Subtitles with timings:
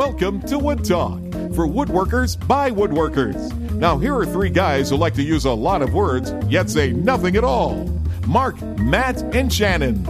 [0.00, 1.20] welcome to Wood Talk
[1.54, 3.52] for woodworkers by woodworkers.
[3.72, 6.90] Now, here are three guys who like to use a lot of words, yet say
[6.90, 7.84] nothing at all
[8.26, 10.06] Mark, Matt, and Shannon.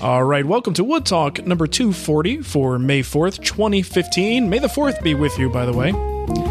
[0.00, 4.48] All right, welcome to Wood Talk number 240 for May 4th, 2015.
[4.48, 5.92] May the 4th be with you, by the way.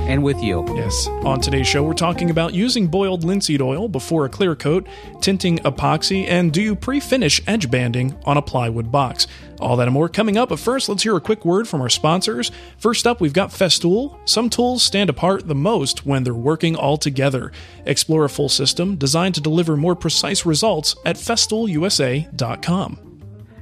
[0.10, 0.66] And with you.
[0.76, 1.08] Yes.
[1.24, 4.88] On today's show, we're talking about using boiled linseed oil before a clear coat,
[5.22, 9.28] tinting epoxy, and do you pre finish edge banding on a plywood box?
[9.60, 11.90] All that and more coming up, but first, let's hear a quick word from our
[11.90, 12.52] sponsors.
[12.80, 14.18] First up, we've got Festool.
[14.28, 17.52] Some tools stand apart the most when they're working all together.
[17.86, 23.09] Explore a full system designed to deliver more precise results at festoolusa.com.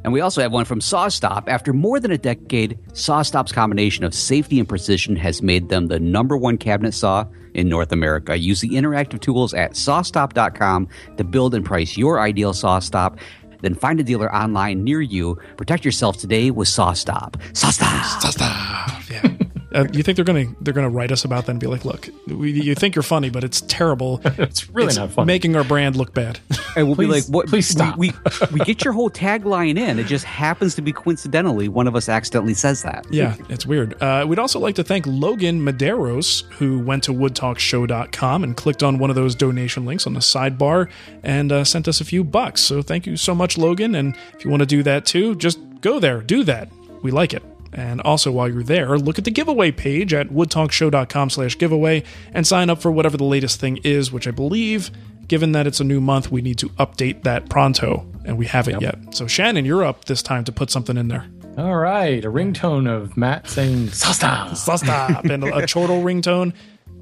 [0.07, 1.49] And we also have one from SawStop.
[1.49, 5.99] After more than a decade, SawStop's combination of safety and precision has made them the
[5.99, 8.37] number one cabinet saw in North America.
[8.37, 13.19] Use the interactive tools at sawstop.com to build and price your ideal SawStop.
[13.59, 15.37] Then find a dealer online near you.
[15.57, 17.33] Protect yourself today with SawStop.
[17.51, 17.99] SawStop.
[18.21, 19.09] SawStop.
[19.09, 19.46] Yeah.
[19.73, 22.09] Uh, you think they're gonna they're gonna write us about that and be like, look,
[22.27, 24.21] we, you think you're funny, but it's terrible.
[24.25, 25.27] it's really it's not funny.
[25.27, 26.39] Making our brand look bad.
[26.75, 27.47] And we'll please, be like, what?
[27.47, 27.97] Please stop.
[27.97, 28.11] We,
[28.51, 29.99] we, we get your whole tagline in.
[29.99, 33.05] It just happens to be coincidentally one of us accidentally says that.
[33.09, 34.01] Yeah, it's weird.
[34.01, 38.99] Uh, we'd also like to thank Logan Maderos who went to woodtalkshow.com and clicked on
[38.99, 40.89] one of those donation links on the sidebar
[41.23, 42.61] and uh, sent us a few bucks.
[42.61, 43.95] So thank you so much, Logan.
[43.95, 46.69] And if you want to do that too, just go there, do that.
[47.01, 47.43] We like it.
[47.73, 52.47] And also, while you're there, look at the giveaway page at woodtalkshow.com slash giveaway and
[52.47, 54.89] sign up for whatever the latest thing is, which I believe,
[55.27, 58.81] given that it's a new month, we need to update that pronto, and we haven't
[58.81, 58.97] yet.
[59.15, 61.25] So, Shannon, you're up this time to put something in there.
[61.57, 65.25] All right, a ringtone of Matt saying "Sasta." Stop.
[65.25, 66.53] and a chortle ringtone.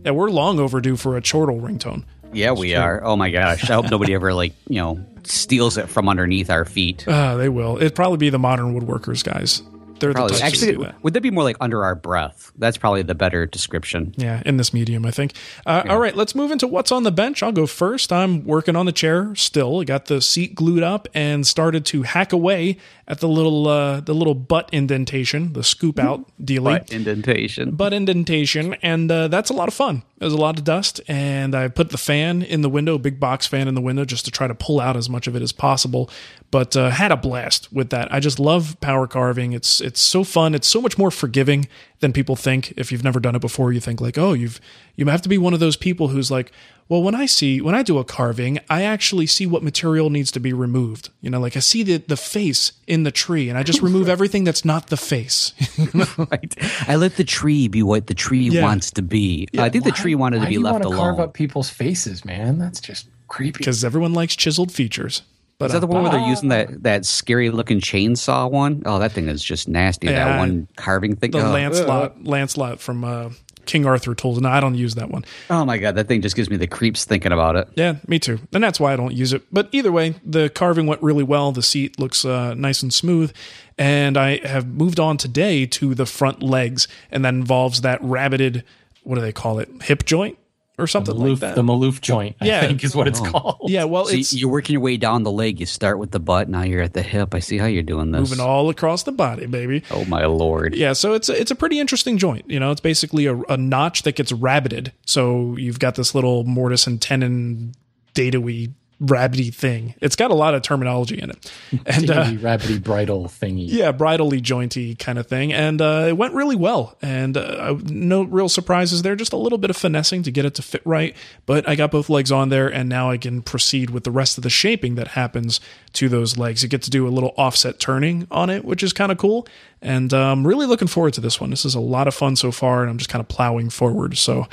[0.05, 2.05] Yeah, we're long overdue for a chortle ringtone.
[2.31, 3.03] Yeah, we are.
[3.03, 3.69] Oh my gosh.
[3.69, 7.07] I hope nobody ever, like, you know, steals it from underneath our feet.
[7.07, 7.77] Uh, they will.
[7.77, 9.61] It'd probably be the modern woodworkers guys.
[10.06, 10.36] They're Probably.
[10.36, 11.03] the types Actually, that.
[11.03, 12.52] would that be more like under our breath?
[12.58, 14.14] That's probably the better description.
[14.17, 15.34] Yeah, in this medium, I think.
[15.66, 17.41] Uh, All right, let's move into what's on the bench.
[17.41, 18.13] I'll go first.
[18.13, 19.81] I'm working on the chair still.
[19.81, 24.00] I got the seat glued up and started to hack away at the little uh,
[24.02, 26.79] the little butt indentation, the scoop out dealie.
[26.79, 27.72] But indentation.
[27.72, 30.03] butt indentation, and uh, that's a lot of fun.
[30.18, 33.48] There's a lot of dust, and I put the fan in the window, big box
[33.48, 35.52] fan in the window, just to try to pull out as much of it as
[35.52, 36.09] possible.
[36.52, 38.14] But uh, had a blast with that.
[38.14, 39.52] I just love power carving.
[39.52, 40.56] It's it's so fun.
[40.56, 41.68] It's so much more forgiving
[42.05, 42.71] than people think.
[42.77, 44.61] If you've never done it before, you think like, oh, you've
[44.95, 46.51] you have to be one of those people who's like,
[46.88, 50.29] well, when I see when I do a carving, I actually see what material needs
[50.33, 51.09] to be removed.
[51.21, 54.07] You know, like I see the the face in the tree, and I just remove
[54.16, 55.53] everything that's not the face.
[56.17, 56.55] right.
[56.88, 58.61] I let the tree be what the tree Yeah.
[58.61, 59.47] wants to be.
[59.57, 61.29] I think the tree wanted to be do you left want to carve alone.
[61.29, 62.59] up people's faces, man?
[62.59, 63.57] That's just creepy.
[63.57, 65.23] because everyone likes chiseled features.
[65.57, 68.83] But Is that the one where they're using that, that scary looking chainsaw one?
[68.85, 70.07] Oh, that thing is just nasty.
[70.07, 70.25] Yeah.
[70.25, 71.31] that one carving thing.
[71.31, 71.51] the oh.
[71.51, 73.29] Lancelot Lancelot from uh,
[73.66, 74.41] King Arthur tools.
[74.41, 75.23] No, I don't use that one.
[75.49, 77.69] Oh my god, that thing just gives me the creeps thinking about it.
[77.75, 78.39] Yeah, me too.
[78.53, 79.43] And that's why I don't use it.
[79.49, 81.53] But either way, the carving went really well.
[81.53, 83.33] The seat looks uh, nice and smooth.
[83.77, 88.63] And I have moved on today to the front legs, and that involves that rabbeted,
[89.03, 90.37] what do they call it, hip joint
[90.78, 91.56] or something Maloof, like that.
[91.56, 92.59] the Maloof joint, Yeah.
[92.62, 93.31] I think is what it's oh.
[93.31, 93.69] called.
[93.69, 95.59] yeah, well, So it's you're working your way down the leg.
[95.59, 96.50] You start with the butt.
[96.50, 97.34] Now you're at the hip.
[97.34, 98.30] I see how you're doing this.
[98.30, 99.84] moving all across the body, baby.
[99.91, 100.75] Oh my lord.
[100.75, 102.50] Yeah, so it's a, it's a pretty interesting joint.
[102.50, 104.91] You know, it's basically a, a notch that gets rabbeted.
[105.06, 107.74] So you've got this little mortise and tenon
[108.14, 108.69] data-y
[109.01, 109.94] rabbity thing.
[110.01, 111.51] It's got a lot of terminology in it.
[111.85, 113.66] And uh, rabbity bridle thingy.
[113.67, 115.53] yeah, bridally jointy kind of thing.
[115.53, 116.97] And uh, it went really well.
[117.01, 120.55] And uh, no real surprises there, just a little bit of finessing to get it
[120.55, 121.16] to fit right.
[121.45, 124.38] But I got both legs on there, and now I can proceed with the rest
[124.38, 125.59] of the shaping that happens
[125.94, 126.63] to those legs.
[126.63, 129.47] You get to do a little offset turning on it, which is kind of cool.
[129.81, 131.50] And uh, I'm really looking forward to this one.
[131.50, 134.17] This is a lot of fun so far, and I'm just kind of plowing forward.
[134.17, 134.47] So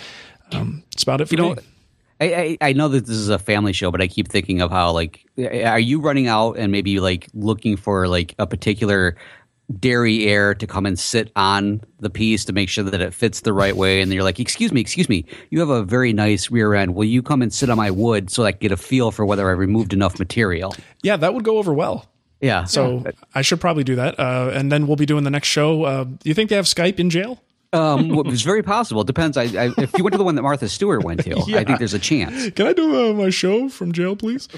[0.53, 1.63] um, that's about it for You know, me.
[2.23, 4.71] I, I I know that this is a family show, but I keep thinking of
[4.71, 9.17] how like are you running out and maybe like looking for like a particular
[9.81, 13.53] derriere to come and sit on the piece to make sure that it fits the
[13.53, 16.75] right way and you're like excuse me excuse me you have a very nice rear
[16.75, 19.11] end will you come and sit on my wood so i can get a feel
[19.11, 22.07] for whether i removed enough material Yeah, that would go over well.
[22.41, 23.05] yeah So
[23.35, 24.19] I should probably do that.
[24.19, 25.85] Uh, and then we'll be doing the next show.
[25.85, 27.41] Uh, do you think they have Skype in jail?
[27.73, 30.35] Um well, it's very possible it depends I, I if you went to the one
[30.35, 33.31] that martha stewart went to i think there's a chance Can I do uh, my
[33.31, 34.49] show from jail, please?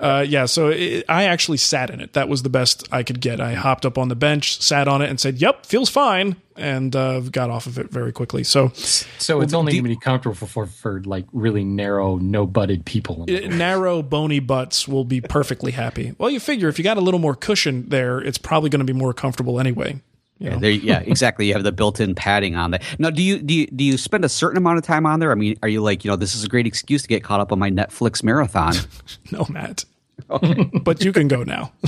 [0.00, 2.12] Uh, yeah, so it, I actually sat in it.
[2.14, 3.40] That was the best I could get.
[3.40, 6.94] I hopped up on the bench, sat on it, and said, "Yep, feels fine," and
[6.96, 8.44] uh, got off of it very quickly.
[8.44, 12.46] So So it's only going to be comfortable for, for, for like really narrow, no
[12.46, 13.26] butted people.
[13.28, 16.14] uh, narrow, bony butts will be perfectly happy.
[16.18, 18.92] Well, you figure if you got a little more cushion there, it's probably going to
[18.92, 20.00] be more comfortable anyway.
[20.44, 21.46] Yeah, there, yeah, exactly.
[21.46, 22.80] You have the built-in padding on there.
[22.98, 25.32] Now, do you do you, do you spend a certain amount of time on there?
[25.32, 27.40] I mean, are you like, you know, this is a great excuse to get caught
[27.40, 28.74] up on my Netflix marathon?
[29.30, 29.84] no, Matt.
[30.82, 31.72] but you can go now.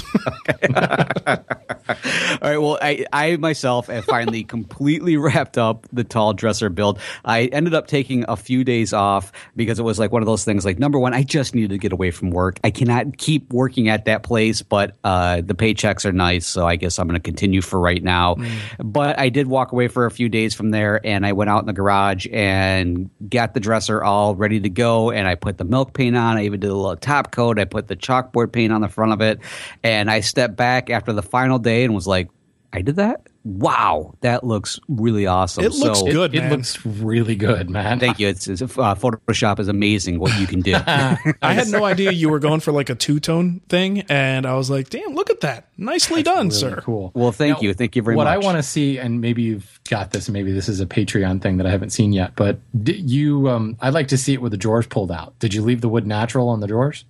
[1.88, 2.58] All right.
[2.58, 6.98] Well, I, I myself have finally completely wrapped up the tall dresser build.
[7.24, 10.44] I ended up taking a few days off because it was like one of those
[10.44, 10.64] things.
[10.64, 12.58] Like number one, I just needed to get away from work.
[12.64, 16.76] I cannot keep working at that place, but uh, the paychecks are nice, so I
[16.76, 18.36] guess I'm going to continue for right now.
[18.78, 21.60] But I did walk away for a few days from there, and I went out
[21.60, 25.10] in the garage and got the dresser all ready to go.
[25.10, 26.36] And I put the milk paint on.
[26.36, 27.58] I even did a little top coat.
[27.58, 27.96] I put the
[28.32, 29.40] chalkboard paint on the front of it,
[29.82, 32.28] and I stepped back after the final day and was like.
[32.72, 33.26] I did that.
[33.44, 35.64] Wow, that looks really awesome.
[35.64, 36.50] It looks So- good, it man.
[36.50, 37.98] looks really good, man.
[38.00, 38.28] Thank you.
[38.28, 40.74] It's, it's uh, Photoshop is amazing what you can do.
[40.86, 44.54] I had no idea you were going for like a two tone thing, and I
[44.56, 45.68] was like, "Damn, look at that!
[45.78, 47.12] Nicely done, Really sir." Cool.
[47.14, 48.36] well, thank Now, you, thank you very what much.
[48.36, 50.86] What I want to see, and maybe you've got this, and maybe this is a
[50.86, 54.34] Patreon thing that I haven't seen yet, but did you, um, I'd like to see
[54.34, 55.38] it with the drawers pulled out.
[55.38, 57.04] Did you leave the wood natural on the drawers,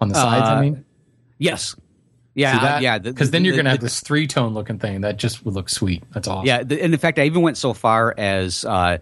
[0.00, 0.48] on the sides?
[0.48, 0.84] I Uh, mean,
[1.38, 1.74] yes,
[2.34, 2.82] yeah, See that?
[2.82, 2.98] yeah.
[2.98, 5.44] the- Because then you're the- gonna have the- this three tone looking thing that just
[5.44, 6.02] would look sweet.
[6.14, 6.46] That's awesome.
[6.46, 8.98] Yeah, the, and in fact, I even went so far as uh,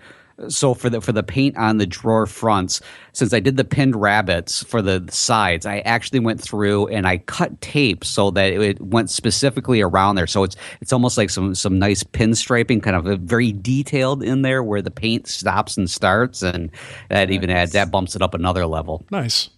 [0.48, 2.80] so for the for the paint on the drawer fronts.
[3.12, 7.18] Since I did the pinned rabbets for the sides, I actually went through and I
[7.18, 10.28] cut tape so that it went specifically around there.
[10.28, 14.42] So it's it's almost like some some nice pinstriping, kind of a very detailed in
[14.42, 16.70] there where the paint stops and starts, and
[17.08, 19.04] that even adds that bumps it up another level.
[19.10, 19.50] Nice.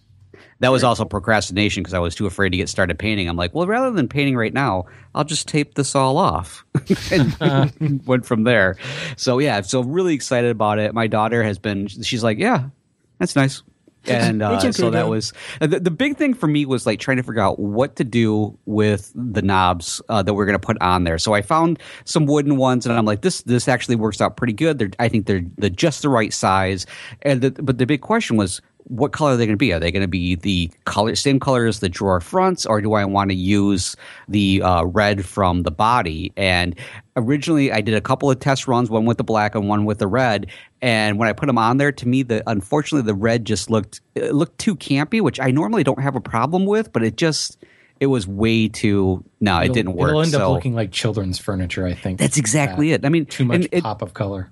[0.61, 3.27] That was also procrastination because I was too afraid to get started painting.
[3.27, 4.85] I'm like, well, rather than painting right now,
[5.15, 6.63] I'll just tape this all off
[7.11, 8.77] and went from there.
[9.17, 10.93] So yeah, so really excited about it.
[10.93, 12.69] My daughter has been, she's like, yeah,
[13.17, 13.63] that's nice.
[14.05, 17.17] And uh, so that was uh, the, the big thing for me was like trying
[17.17, 20.81] to figure out what to do with the knobs uh, that we're going to put
[20.81, 21.17] on there.
[21.17, 24.53] So I found some wooden ones, and I'm like, this this actually works out pretty
[24.53, 24.79] good.
[24.79, 26.85] They're, I think they're the just the right size.
[27.21, 29.73] And the, but the big question was, what color are they going to be?
[29.73, 32.93] Are they going to be the color same color as the drawer fronts, or do
[32.93, 33.95] I want to use
[34.27, 36.31] the uh, red from the body?
[36.35, 36.75] And
[37.15, 39.99] originally, I did a couple of test runs, one with the black and one with
[39.99, 40.47] the red.
[40.81, 44.01] And when I put them on there, to me, the unfortunately the red just looked
[44.15, 47.63] it looked too campy, which I normally don't have a problem with, but it just
[47.99, 50.09] it was way too no, it It'll- didn't work.
[50.09, 51.85] It'll end so up looking like children's furniture.
[51.85, 53.05] I think that's exactly it.
[53.05, 54.51] I mean, too much and it- pop of color.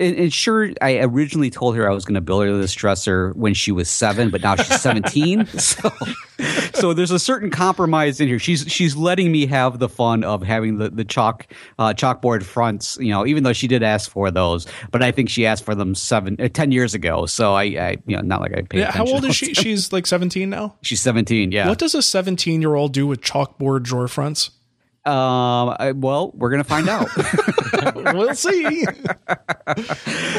[0.00, 3.32] And, and sure, I originally told her I was going to build her this dresser
[3.32, 5.46] when she was seven, but now she's seventeen.
[5.58, 5.92] so,
[6.74, 8.38] so there's a certain compromise in here.
[8.38, 11.46] She's she's letting me have the fun of having the the chalk
[11.78, 12.96] uh, chalkboard fronts.
[13.00, 15.74] You know, even though she did ask for those, but I think she asked for
[15.74, 17.26] them seven uh, ten years ago.
[17.26, 18.80] So I, I you know, not like I paid.
[18.80, 19.54] Yeah, how old is she?
[19.54, 20.76] She's like 17 now.
[20.82, 21.52] She's seventeen.
[21.52, 21.68] Yeah.
[21.68, 24.50] What does a 17 year old do with chalkboard drawer fronts?
[25.06, 25.76] Um.
[25.78, 27.08] I, well, we're gonna find out.
[28.14, 28.86] we'll see.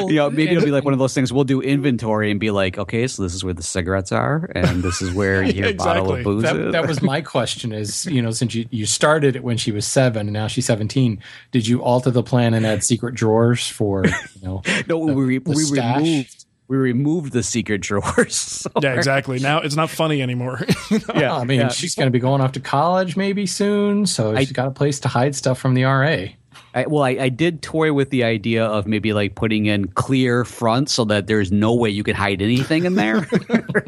[0.07, 1.33] you know, maybe it'll be like one of those things.
[1.33, 4.83] We'll do inventory and be like, okay, so this is where the cigarettes are, and
[4.83, 6.71] this is where your bottle of booze That, is.
[6.73, 9.85] that was my question is, you know, since you, you started it when she was
[9.85, 11.21] seven and now she's 17,
[11.51, 14.11] did you alter the plan and add secret drawers for, you
[14.43, 15.97] know, no, we, the we stash?
[15.97, 18.35] removed we removed the secret drawers.
[18.61, 19.39] So- Yeah, exactly.
[19.39, 20.61] Now it's not funny anymore.
[21.15, 21.69] yeah, I mean, yeah.
[21.69, 24.05] she's going to be going off to college maybe soon.
[24.05, 26.27] So she's got a place to hide stuff from the RA.
[26.73, 30.45] I, well, I, I did toy with the idea of maybe like putting in clear
[30.45, 33.27] fronts so that there's no way you could hide anything in there.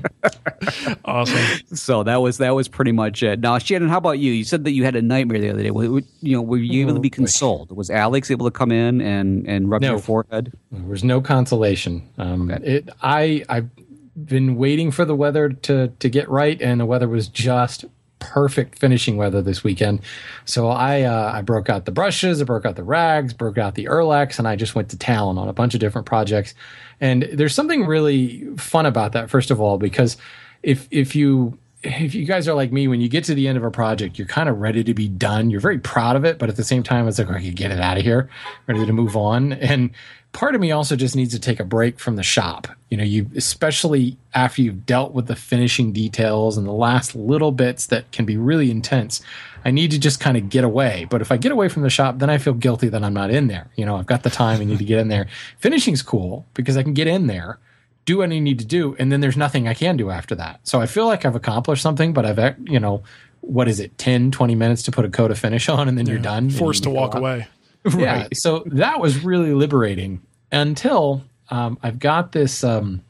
[1.05, 1.59] awesome.
[1.75, 3.39] so that was that was pretty much it.
[3.39, 4.31] Now, Shannon, how about you?
[4.31, 5.71] You said that you had a nightmare the other day.
[5.71, 7.71] Were- were- You know, were you able to be consoled?
[7.75, 9.91] Was Alex able to come in and and rub No.
[9.91, 10.53] your forehead?
[10.71, 12.07] There was no consolation.
[12.17, 13.69] Um, it, I, I've
[14.15, 17.85] been waiting for the weather to, to get right, and the weather was just
[18.24, 20.01] perfect finishing weather this weekend.
[20.46, 23.75] So I, uh, I broke out the brushes, I broke out the rags, broke out
[23.75, 26.56] the Erlex, and I just went to town on a bunch of different projects.
[27.01, 30.15] And there's something really fun about that, first of all, because
[30.63, 33.58] if, if you, if you guys are like me, when you get to the end
[33.58, 35.50] of a project, you're kind of ready to be done.
[35.50, 37.82] You're very proud of it, but at the same time, it's like, okay, get it
[37.82, 38.30] out of here,
[38.68, 39.51] ready to move on.
[39.53, 39.92] And
[40.33, 42.67] part of me also just needs to take a break from the shop.
[42.89, 47.51] You know, you especially after you've dealt with the finishing details and the last little
[47.51, 49.21] bits that can be really intense.
[49.65, 51.07] I need to just kind of get away.
[51.09, 53.31] But if I get away from the shop, then I feel guilty that I'm not
[53.31, 53.69] in there.
[53.77, 55.27] You know, I've got the time, I need to get in there.
[55.59, 57.59] Finishing's cool because I can get in there
[58.05, 60.59] do what I need to do, and then there's nothing I can do after that.
[60.67, 63.03] So I feel like I've accomplished something, but I've, you know,
[63.39, 66.05] what is it, 10, 20 minutes to put a coat of finish on, and then
[66.05, 66.49] you're done.
[66.49, 67.45] Forced to And you walk go
[67.85, 67.93] away.
[68.03, 68.27] Yeah.
[68.33, 70.21] So that was really liberating
[70.51, 73.03] until um, I've got this um,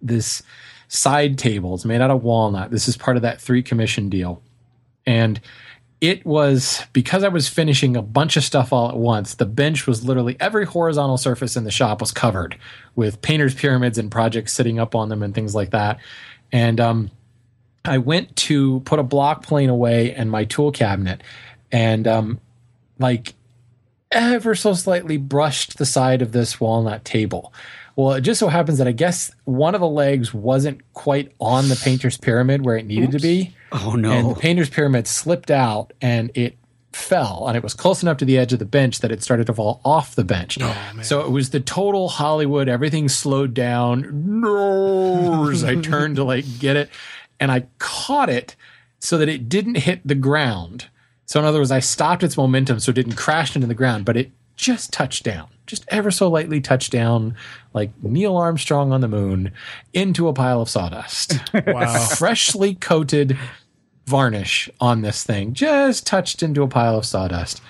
[0.00, 0.42] this
[0.88, 1.74] side table.
[1.74, 2.70] It's made out of walnut.
[2.70, 4.42] This is part of that three commission deal,
[5.06, 5.40] and
[6.00, 9.36] it was because I was finishing a bunch of stuff all at once.
[9.36, 12.58] The bench was literally every horizontal surface in the shop was covered
[12.94, 15.98] with painters' pyramids and projects sitting up on them and things like that.
[16.52, 17.10] And um,
[17.84, 21.22] I went to put a block plane away and my tool cabinet,
[21.72, 22.40] and um,
[22.98, 23.34] like
[24.14, 27.52] ever so slightly brushed the side of this walnut table.
[27.96, 31.68] Well, it just so happens that I guess one of the legs wasn't quite on
[31.68, 33.22] the painter's pyramid where it needed Oops.
[33.22, 33.54] to be.
[33.72, 34.12] Oh no!
[34.12, 36.56] And the painter's pyramid slipped out and it
[36.92, 39.46] fell, and it was close enough to the edge of the bench that it started
[39.46, 40.58] to fall off the bench.
[40.60, 42.68] Oh, so it was the total Hollywood.
[42.68, 44.40] Everything slowed down.
[44.40, 46.90] No, I turned to like get it,
[47.38, 48.56] and I caught it
[48.98, 50.88] so that it didn't hit the ground.
[51.26, 54.04] So in other words, I stopped its momentum so it didn't crash into the ground,
[54.04, 57.34] but it just touched down, just ever so lightly touched down,
[57.72, 59.52] like Neil Armstrong on the moon,
[59.92, 61.38] into a pile of sawdust.
[61.66, 61.98] wow.
[62.16, 63.36] Freshly coated
[64.06, 67.60] varnish on this thing, just touched into a pile of sawdust.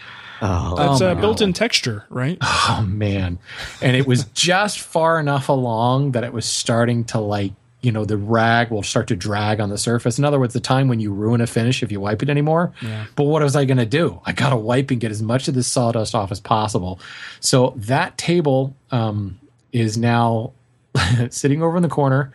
[0.42, 2.36] Oh, That's oh uh, a built-in texture, right?
[2.42, 3.38] Oh man,
[3.80, 7.52] and it was just far enough along that it was starting to like
[7.84, 10.18] you know the rag will start to drag on the surface.
[10.18, 12.72] In other words, the time when you ruin a finish if you wipe it anymore.
[12.80, 13.06] Yeah.
[13.16, 14.20] But what was I going to do?
[14.24, 16.98] I got to wipe and get as much of this sawdust off as possible.
[17.40, 19.38] So that table um,
[19.72, 20.52] is now
[21.30, 22.32] sitting over in the corner.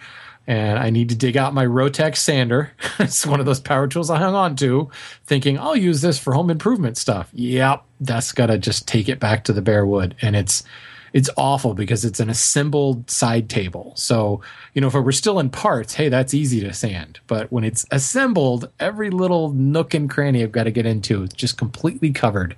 [0.48, 2.72] And I need to dig out my Rotex sander.
[3.00, 4.90] it's one of those power tools I hung on to,
[5.28, 7.30] thinking I'll use this for home improvement stuff.
[7.34, 10.16] Yep, that's got to just take it back to the bare wood.
[10.24, 10.64] And it's
[11.14, 13.94] it's awful because it's an assembled side table.
[13.96, 14.42] So,
[14.74, 17.20] you know, if it were still in parts, hey, that's easy to sand.
[17.28, 21.34] But when it's assembled, every little nook and cranny I've got to get into is
[21.34, 22.56] just completely covered.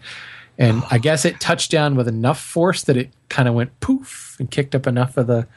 [0.57, 4.35] And I guess it touched down with enough force that it kind of went poof
[4.39, 5.47] and kicked up enough of the,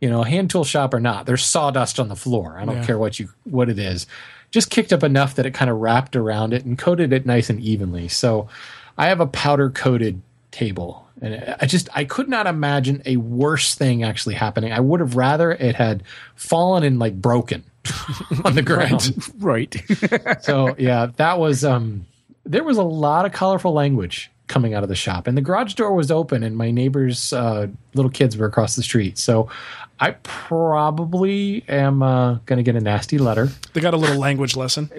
[0.00, 1.26] you know, hand tool shop or not.
[1.26, 2.58] There's sawdust on the floor.
[2.58, 2.86] I don't yeah.
[2.86, 4.06] care what you what it is.
[4.50, 7.50] Just kicked up enough that it kind of wrapped around it and coated it nice
[7.50, 8.06] and evenly.
[8.06, 8.48] So
[8.96, 10.22] I have a powder coated
[10.52, 14.72] table and I just I could not imagine a worse thing actually happening.
[14.72, 16.02] I would have rather it had
[16.34, 17.64] fallen and like broken
[18.44, 19.14] on the ground.
[19.38, 19.74] right.
[20.42, 22.06] so yeah, that was um
[22.44, 25.74] there was a lot of colorful language coming out of the shop and the garage
[25.74, 29.48] door was open and my neighbors uh, little kids were across the street so
[30.00, 34.54] i probably am uh, going to get a nasty letter they got a little language
[34.54, 34.90] lesson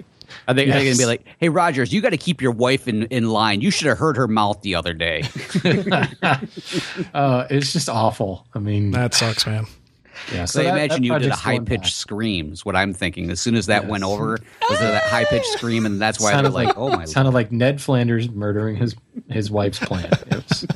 [0.48, 0.74] are they, yes.
[0.74, 3.30] they going to be like, "Hey, Rogers, you got to keep your wife in, in
[3.30, 3.60] line.
[3.60, 5.22] You should have heard her mouth the other day."
[7.14, 8.46] uh, it's just awful.
[8.54, 9.66] I mean, that sucks, man.
[10.32, 12.52] Yeah, so, I imagine you did a high pitched scream.
[12.52, 13.30] Is what I'm thinking.
[13.30, 13.90] As soon as that yes.
[13.90, 17.04] went over, was there that high pitched scream, and that's why they're like, "Oh my!"
[17.06, 18.96] Sounded like Ned Flanders murdering his
[19.30, 20.12] his wife's plant.
[20.12, 20.66] It was,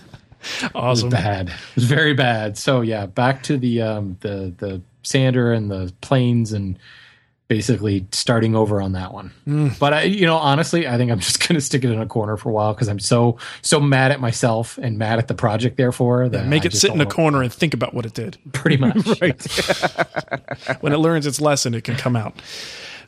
[0.75, 1.09] awesome.
[1.09, 1.49] It was bad.
[1.49, 2.59] It was very bad.
[2.59, 6.79] So yeah, back to the um the the sander and the planes and
[7.51, 9.33] basically starting over on that one.
[9.45, 9.77] Mm.
[9.81, 12.07] But I, you know, honestly, I think I'm just going to stick it in a
[12.07, 15.35] corner for a while because I'm so so mad at myself and mad at the
[15.35, 15.77] project.
[15.77, 18.39] Therefore, that yeah, make it sit in a corner and think about what it did.
[18.53, 19.43] Pretty much, right.
[20.81, 22.41] when it learns its lesson, it can come out.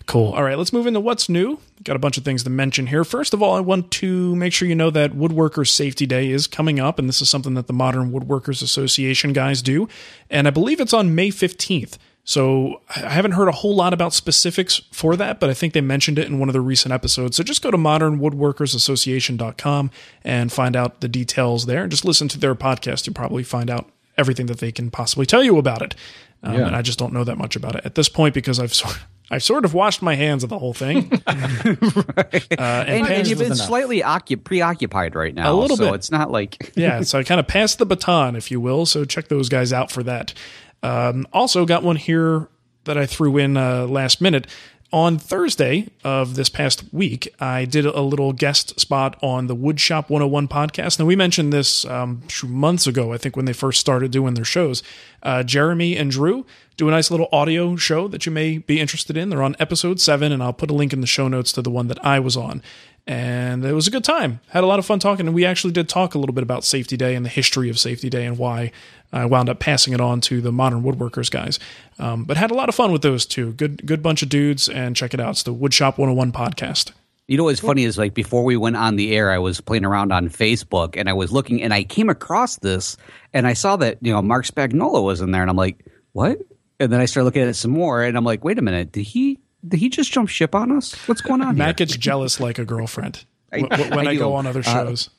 [0.06, 0.32] Cool.
[0.32, 1.60] All right, let's move into what's new.
[1.84, 3.04] Got a bunch of things to mention here.
[3.04, 6.48] First of all, I want to make sure you know that Woodworkers Safety Day is
[6.48, 9.88] coming up, and this is something that the Modern Woodworkers Association guys do.
[10.28, 11.96] And I believe it's on May 15th.
[12.24, 15.80] So I haven't heard a whole lot about specifics for that, but I think they
[15.80, 17.36] mentioned it in one of the recent episodes.
[17.36, 19.90] So just go to modernwoodworkersassociation.com
[20.22, 23.06] and find out the details there and just listen to their podcast.
[23.06, 25.96] You'll probably find out everything that they can possibly tell you about it.
[26.44, 26.66] Um, yeah.
[26.66, 28.96] And I just don't know that much about it at this point because I've sort
[28.96, 31.10] of, I've sort of washed my hands of the whole thing.
[31.26, 32.46] right.
[32.56, 35.52] uh, and, and, you've been slightly occup- preoccupied right now.
[35.52, 35.94] A little so bit.
[35.94, 36.72] It's not like.
[36.76, 37.00] yeah.
[37.00, 38.84] So I kind of passed the baton, if you will.
[38.84, 40.34] So check those guys out for that.
[40.82, 42.48] Um, also, got one here
[42.84, 44.46] that I threw in uh, last minute.
[44.92, 50.10] On Thursday of this past week, I did a little guest spot on the Woodshop
[50.10, 50.98] 101 podcast.
[50.98, 54.44] Now, we mentioned this um, months ago, I think, when they first started doing their
[54.44, 54.82] shows.
[55.22, 56.44] Uh, Jeremy and Drew
[56.76, 59.30] do a nice little audio show that you may be interested in.
[59.30, 61.70] They're on episode seven, and I'll put a link in the show notes to the
[61.70, 62.60] one that I was on
[63.06, 64.40] and it was a good time.
[64.48, 66.64] Had a lot of fun talking, and we actually did talk a little bit about
[66.64, 68.70] Safety Day and the history of Safety Day and why
[69.12, 71.58] I wound up passing it on to the Modern Woodworkers guys.
[71.98, 73.52] Um, but had a lot of fun with those two.
[73.52, 75.30] Good, good bunch of dudes, and check it out.
[75.30, 76.92] It's the Woodshop 101 podcast.
[77.28, 79.84] You know what's funny is like before we went on the air, I was playing
[79.84, 82.96] around on Facebook and I was looking and I came across this
[83.32, 86.40] and I saw that you know Mark Spagnuolo was in there and I'm like, what?
[86.80, 88.90] And then I started looking at it some more and I'm like, wait a minute,
[88.92, 90.94] did he did he just jump ship on us?
[91.08, 91.56] What's going on?
[91.56, 95.08] Matt gets jealous like a girlfriend I, when I, I go on other uh, shows.
[95.08, 95.10] Uh,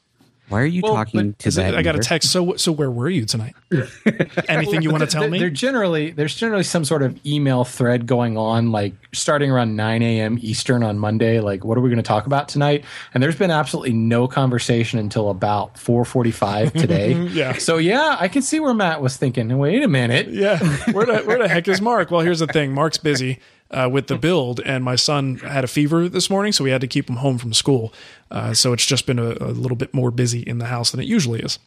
[0.49, 1.75] Why are you Well, talking to Is that?
[1.75, 2.29] I got a text.
[2.29, 3.55] So, so where were you tonight?
[4.49, 5.39] Anything you want to tell me?
[5.39, 10.01] They're generally there's generally some sort of email thread going on, like starting around 9
[10.01, 10.37] a.m.
[10.41, 11.39] Eastern on Monday.
[11.39, 12.83] Like, what are we going to talk about tonight?
[13.13, 17.13] And there's been absolutely no conversation until about 4:45 today.
[17.33, 17.53] Yeah.
[17.53, 19.57] So yeah, I can see where Matt was thinking.
[19.57, 20.27] Wait a minute.
[20.27, 20.59] Yeah.
[20.91, 22.11] Where the, where the heck is Mark?
[22.11, 23.39] Well, here's the thing Mark's busy
[23.73, 26.81] uh, with the build, and my son had a fever this morning, so we had
[26.81, 27.93] to keep him home from school.
[28.31, 30.99] Uh, so it's just been a, a little bit more busy in the house than
[30.99, 31.59] it usually is.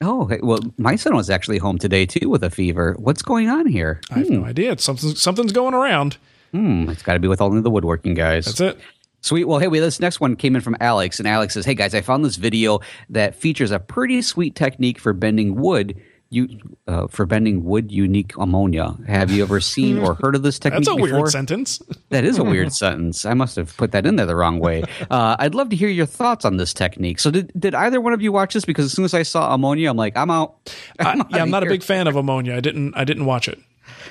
[0.00, 2.94] Oh, well, my son was actually home today too with a fever.
[2.98, 4.00] What's going on here?
[4.10, 4.72] I have no idea.
[4.72, 6.18] It's something, something's going around.
[6.52, 8.44] Hmm, it's got to be with only the woodworking guys.
[8.44, 8.78] That's it.
[9.22, 9.44] Sweet.
[9.44, 11.94] Well, hey, wait, this next one came in from Alex, and Alex says, "Hey guys,
[11.94, 15.98] I found this video that features a pretty sweet technique for bending wood.
[16.34, 16.48] You
[16.88, 18.96] uh, for bending wood unique ammonia.
[19.06, 20.84] Have you ever seen or heard of this technique?
[20.84, 21.20] That's a before?
[21.20, 21.80] weird sentence.
[22.10, 23.24] That is a weird sentence.
[23.24, 24.82] I must have put that in there the wrong way.
[25.10, 27.18] Uh, I'd love to hear your thoughts on this technique.
[27.20, 28.64] So, did did either one of you watch this?
[28.64, 30.74] Because as soon as I saw ammonia, I'm like, I'm out.
[30.98, 32.56] I, yeah, I'm not a big fan of ammonia.
[32.56, 32.94] I didn't.
[32.94, 33.58] I didn't watch it.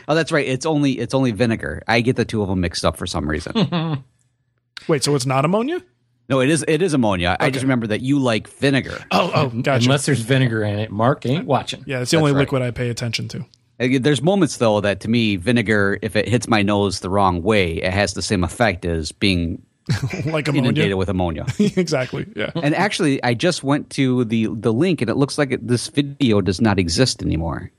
[0.08, 0.48] Oh, that's right.
[0.48, 1.84] It's only it's only vinegar.
[1.88, 4.04] I get the two of them mixed up for some reason.
[4.88, 5.82] Wait, so it's not ammonia?
[6.30, 7.36] No, it is it is ammonia.
[7.40, 9.00] I just remember that you like vinegar.
[9.12, 9.86] Oh, oh, gotcha.
[9.86, 11.84] Unless there's vinegar in it, Mark ain't watching.
[11.86, 12.40] yeah, it's the only right.
[12.40, 13.46] liquid I pay attention to.
[13.80, 17.42] Uh, There's moments though that to me vinegar, if it hits my nose the wrong
[17.42, 19.62] way, it has the same effect as being
[20.26, 20.98] Like inundated ammonia.
[20.98, 21.46] with ammonia.
[21.60, 22.26] exactly.
[22.36, 22.52] Yeah.
[22.56, 25.88] and actually, I just went to the the link, and it looks like it, this
[25.90, 27.72] video does not exist anymore.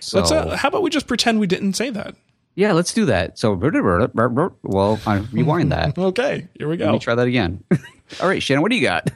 [0.00, 2.14] So Let's, uh, how about we just pretend we didn't say that?
[2.54, 3.38] Yeah, let's do that.
[3.38, 5.98] So well, I rewind that.
[5.98, 6.86] Okay, here we go.
[6.86, 7.64] Let me try that again.
[8.20, 9.10] All right, Shannon, what do you got?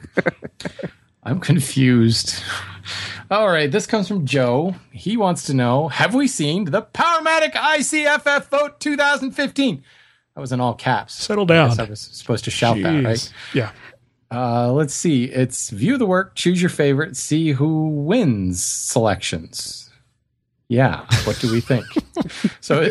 [1.23, 2.41] I'm confused.
[3.29, 4.75] All right, this comes from Joe.
[4.91, 9.83] He wants to know Have we seen the Powermatic ICFF Vote 2015?
[10.35, 11.13] That was in all caps.
[11.13, 11.69] Settle I down.
[11.69, 13.33] guess I was supposed to shout that, right?
[13.53, 13.71] Yeah.
[14.31, 15.25] Uh, let's see.
[15.25, 19.88] It's view the work, choose your favorite, see who wins selections.
[20.69, 21.85] Yeah, what do we think?
[22.61, 22.81] so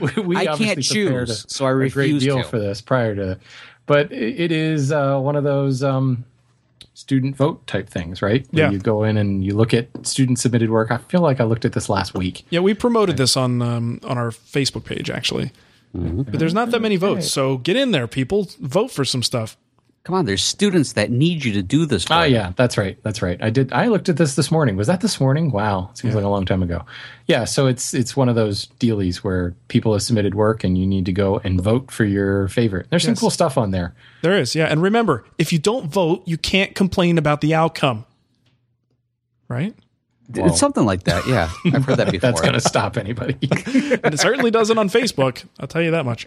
[0.00, 2.48] we, we I can't choose, a- so I a great deal to.
[2.48, 3.38] for this prior to,
[3.86, 6.24] but it, it is uh, one of those um,
[6.94, 8.46] student vote type things, right?
[8.52, 8.70] Where Yeah.
[8.70, 10.90] you go in and you look at student submitted work.
[10.92, 12.44] I feel like I looked at this last week.
[12.50, 15.50] Yeah, we promoted this on um, on our Facebook page actually.
[15.94, 18.46] But there's not that many votes, so get in there, people.
[18.60, 19.56] Vote for some stuff.
[20.08, 22.06] Come on, there's students that need you to do this.
[22.08, 22.30] Ah, work.
[22.30, 22.96] yeah, that's right.
[23.02, 23.38] That's right.
[23.42, 23.70] I did.
[23.74, 24.74] I looked at this this morning.
[24.74, 25.50] Was that this morning?
[25.50, 26.86] Wow, seems like a long time ago.
[27.26, 30.86] Yeah, so it's it's one of those dealies where people have submitted work and you
[30.86, 32.86] need to go and vote for your favorite.
[32.88, 33.94] There's some cool stuff on there.
[34.22, 34.64] There is, yeah.
[34.64, 38.06] And remember, if you don't vote, you can't complain about the outcome.
[39.46, 39.74] Right?
[40.34, 41.26] It's something like that.
[41.26, 42.20] Yeah, I've heard that before.
[42.20, 43.36] That's going to stop anybody.
[44.00, 45.44] And it certainly doesn't on Facebook.
[45.58, 46.26] I'll tell you that much.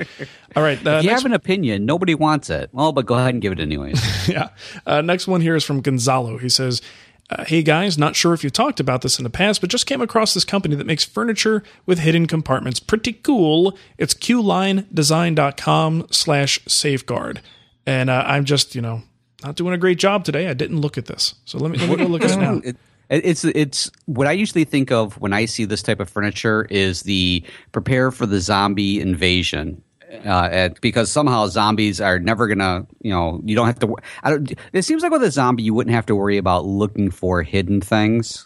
[0.55, 0.77] All right.
[0.85, 2.69] Uh, if you next, have an opinion, nobody wants it.
[2.73, 4.27] Well, but go ahead and give it anyways.
[4.29, 4.49] yeah.
[4.85, 6.37] Uh, next one here is from Gonzalo.
[6.37, 6.81] He says,
[7.29, 9.85] uh, Hey guys, not sure if you talked about this in the past, but just
[9.85, 12.79] came across this company that makes furniture with hidden compartments.
[12.79, 13.77] Pretty cool.
[13.97, 17.41] It's qlinedesign.com slash safeguard.
[17.85, 19.03] And uh, I'm just, you know,
[19.43, 20.47] not doing a great job today.
[20.47, 21.35] I didn't look at this.
[21.45, 22.61] So let me, let me go look at it now.
[22.63, 22.77] It-
[23.11, 27.03] it's it's what I usually think of when I see this type of furniture is
[27.03, 29.83] the prepare for the zombie invasion.
[30.25, 33.95] Uh, at, because somehow zombies are never gonna, you know, you don't have to.
[34.23, 34.53] I don't.
[34.73, 37.79] It seems like with a zombie, you wouldn't have to worry about looking for hidden
[37.79, 38.45] things.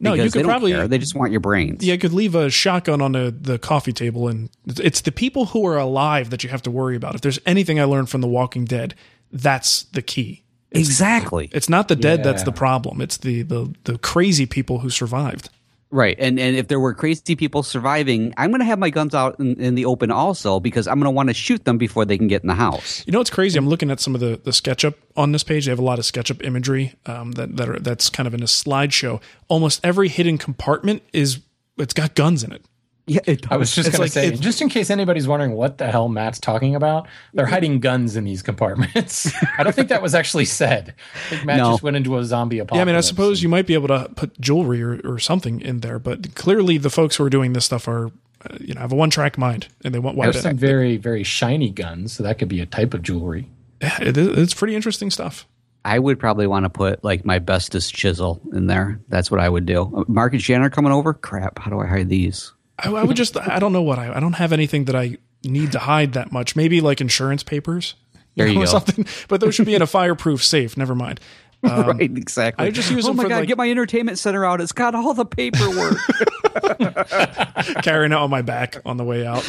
[0.00, 0.88] No, you could probably- care.
[0.88, 1.84] They just want your brains.
[1.84, 5.46] Yeah, you could leave a shotgun on the, the coffee table, and it's the people
[5.46, 7.14] who are alive that you have to worry about.
[7.14, 8.94] If there's anything I learned from The Walking Dead,
[9.30, 10.41] that's the key.
[10.74, 11.50] Exactly.
[11.52, 13.00] It's not the dead that's the problem.
[13.00, 15.50] It's the, the the crazy people who survived.
[15.90, 19.14] Right, and and if there were crazy people surviving, I'm going to have my guns
[19.14, 22.06] out in, in the open also because I'm going to want to shoot them before
[22.06, 23.04] they can get in the house.
[23.06, 23.58] You know what's crazy?
[23.58, 25.66] I'm looking at some of the the SketchUp on this page.
[25.66, 28.42] They have a lot of SketchUp imagery um, that that are that's kind of in
[28.42, 29.20] a slideshow.
[29.48, 31.40] Almost every hidden compartment is
[31.76, 32.64] it's got guns in it.
[33.06, 35.52] Yeah, it I was just going like to say, it- just in case anybody's wondering
[35.52, 39.32] what the hell Matt's talking about, they're hiding guns in these compartments.
[39.58, 40.94] I don't think that was actually said.
[41.14, 41.70] I think Matt No.
[41.72, 42.76] just went into a zombie apocalypse.
[42.78, 45.60] Yeah, I mean, I suppose you might be able to put jewelry or, or something
[45.60, 48.06] in there, but clearly the folks who are doing this stuff are,
[48.48, 51.24] uh, you know, have a one track mind and they want There's some very, very
[51.24, 53.48] shiny guns, so that could be a type of jewelry.
[53.80, 55.48] It is, it's pretty interesting stuff.
[55.84, 59.00] I would probably want to put like my bestest chisel in there.
[59.08, 59.92] That's what I would do.
[59.96, 61.12] Uh, Mark and Shannon are coming over.
[61.12, 62.52] Crap, how do I hide these?
[62.78, 65.18] I, I would just, I don't know what I, I don't have anything that I
[65.44, 66.56] need to hide that much.
[66.56, 67.94] Maybe like insurance papers.
[68.36, 68.70] There you or go.
[68.70, 70.76] Something, but those should be in a fireproof safe.
[70.76, 71.20] Never mind.
[71.62, 72.66] right, exactly.
[72.66, 74.60] I just use oh them my for, god, like- get my entertainment center out.
[74.60, 75.96] It's got all the paperwork.
[77.82, 79.48] carrying it on my back on the way out.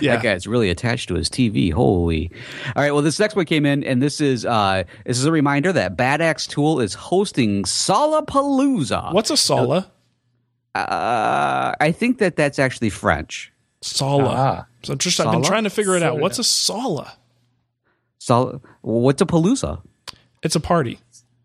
[0.00, 0.14] Yeah.
[0.14, 1.72] That guy's really attached to his TV.
[1.72, 2.30] Holy!
[2.76, 2.92] All right.
[2.92, 5.96] Well, this next one came in, and this is uh, this is a reminder that
[5.96, 9.12] Bad Axe Tool is hosting Salapalooza.
[9.12, 9.90] What's a Sala?
[10.74, 13.52] Uh, I think that that's actually French.
[13.80, 14.34] Sala.
[14.36, 14.66] Ah.
[14.82, 15.46] So I'm just I've been Sala?
[15.46, 16.18] trying to figure it out.
[16.18, 17.16] What's a Sala?
[18.18, 19.82] Sal- what's a palooza?
[20.42, 20.98] It's a party.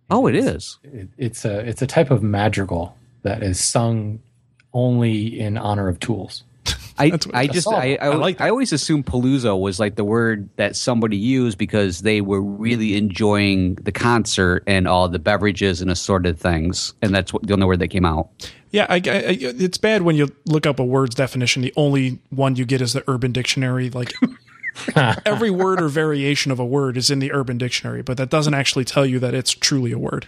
[0.09, 0.79] Oh, it is.
[0.83, 4.19] It, it's a it's a type of madrigal that is sung
[4.73, 6.43] only in honor of tools.
[6.99, 7.67] I, That's what- I that's just.
[7.67, 8.45] I, I, I like that.
[8.45, 12.95] I always assumed palooza was like the word that somebody used because they were really
[12.97, 17.65] enjoying the concert and all the beverages and assorted things, and that's what, the only
[17.65, 18.29] word that came out.
[18.71, 18.99] Yeah, I, I,
[19.39, 21.63] it's bad when you look up a word's definition.
[21.63, 23.89] The only one you get is the Urban Dictionary.
[23.89, 24.13] Like
[25.25, 28.53] every word or variation of a word is in the Urban Dictionary, but that doesn't
[28.53, 30.25] actually tell you that it's truly a word.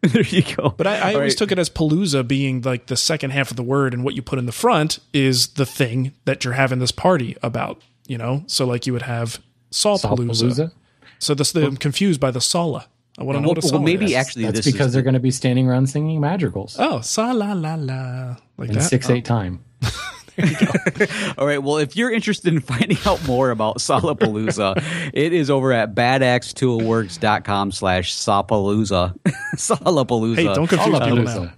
[0.12, 0.70] there you go.
[0.70, 3.62] But I, I always took it as palooza being like the second half of the
[3.62, 6.92] word, and what you put in the front is the thing that you're having this
[6.92, 7.82] party about.
[8.06, 10.72] You know, so like you would have Saw palooza.
[11.18, 12.86] So this I'm confused by the Sala.
[13.18, 14.14] I want to know what a well, maybe is.
[14.14, 17.32] actually That's this because is they're going to be standing around singing madrigals Oh, sa
[17.32, 18.82] la la la, like in that.
[18.82, 19.34] six eight oh.
[19.36, 19.64] time.
[21.38, 21.62] All right.
[21.62, 27.72] Well, if you're interested in finding out more about Salapalooza, it is over at badaxetoolworks.com
[27.72, 29.16] slash Sapalooza.
[29.56, 30.36] Salapalooza.
[30.40, 31.44] Hey, don't confuse people Salapalooza.
[31.44, 31.52] now.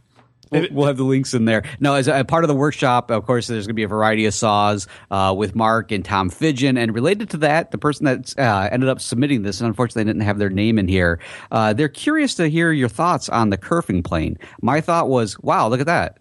[0.52, 1.62] We'll, we'll have the links in there.
[1.80, 4.26] Now, as a part of the workshop, of course, there's going to be a variety
[4.26, 6.78] of saws uh, with Mark and Tom Fidgen.
[6.78, 10.22] And related to that, the person that uh, ended up submitting this, and unfortunately didn't
[10.22, 14.04] have their name in here, uh, they're curious to hear your thoughts on the kerfing
[14.04, 14.36] plane.
[14.60, 16.18] My thought was, wow, look at that.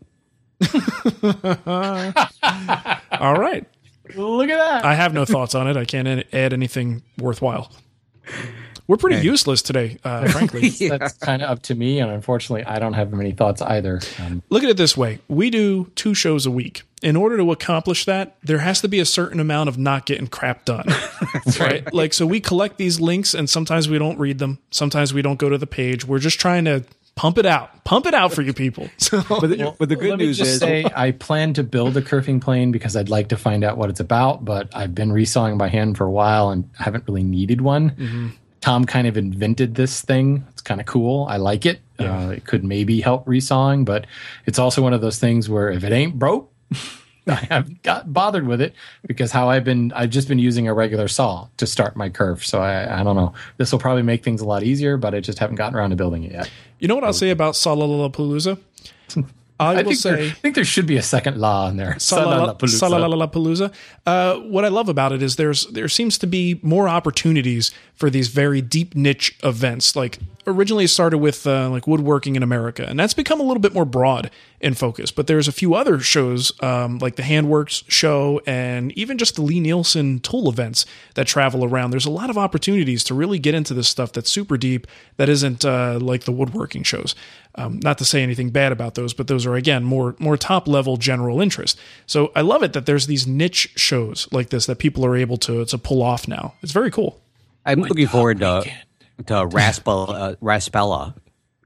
[3.12, 3.65] All right.
[4.15, 4.86] Look at that.
[4.86, 5.78] I have no thoughts on it.
[5.78, 7.71] I can't add anything worthwhile.
[8.88, 10.69] We're pretty useless today, uh, frankly.
[10.89, 14.02] That's kind of up to me, and unfortunately, I don't have many thoughts either.
[14.19, 16.84] Um, Look at it this way we do two shows a week.
[17.02, 20.28] In order to accomplish that, there has to be a certain amount of not getting
[20.28, 20.86] crap done.
[21.60, 21.91] right.
[21.93, 24.60] Like, so we collect these links, and sometimes we don't read them.
[24.71, 26.06] Sometimes we don't go to the page.
[26.06, 26.84] We're just trying to
[27.15, 28.89] pump it out, pump it out for you people.
[28.97, 32.41] So, But the, but the good news is, say I plan to build a kerfing
[32.41, 35.67] plane because I'd like to find out what it's about, but I've been resawing by
[35.67, 37.91] hand for a while and haven't really needed one.
[37.91, 38.28] Mm-hmm.
[38.62, 40.45] Tom kind of invented this thing.
[40.52, 41.26] It's kind of cool.
[41.28, 41.82] I like it.
[42.00, 44.06] Uh, it could maybe help resawing, but
[44.45, 46.52] it's also one of those things where if it ain't broke,
[47.27, 48.73] I haven't got bothered with it
[49.05, 52.43] because how I've been, I've just been using a regular saw to start my curve.
[52.43, 53.34] So I, I don't know.
[53.57, 55.95] This will probably make things a lot easier, but I just haven't gotten around to
[55.95, 56.49] building it yet.
[56.79, 58.57] you know what I'll say about Salalapalooza?
[59.62, 61.93] I, I will think, there, I think there should be a second law in there.
[62.80, 63.74] Salalapalooza.
[64.06, 68.10] Uh, what I love about it is there's there seems to be more opportunities for
[68.10, 69.95] these very deep niche events.
[69.95, 73.62] Like originally it started with uh, like woodworking in America, and that's become a little
[73.62, 75.12] bit more broad in focus.
[75.12, 79.41] But there's a few other shows um, like the Handworks show and even just the
[79.41, 81.91] Lie-Nielsen tool events that travel around.
[81.91, 85.30] There's a lot of opportunities to really get into this stuff that's super deep that
[85.30, 87.13] isn't uh, like the woodworking shows.
[87.56, 90.68] Um, not to say anything bad about those, but those are again more more top
[90.68, 91.78] level general interest.
[92.06, 95.38] So I love it that there's these niche shows like this that people are able
[95.38, 96.54] to to pull off now.
[96.62, 97.22] It's very cool.
[97.66, 98.64] I'm looking forward to,
[99.28, 101.14] to Raspel, uh, Raspella.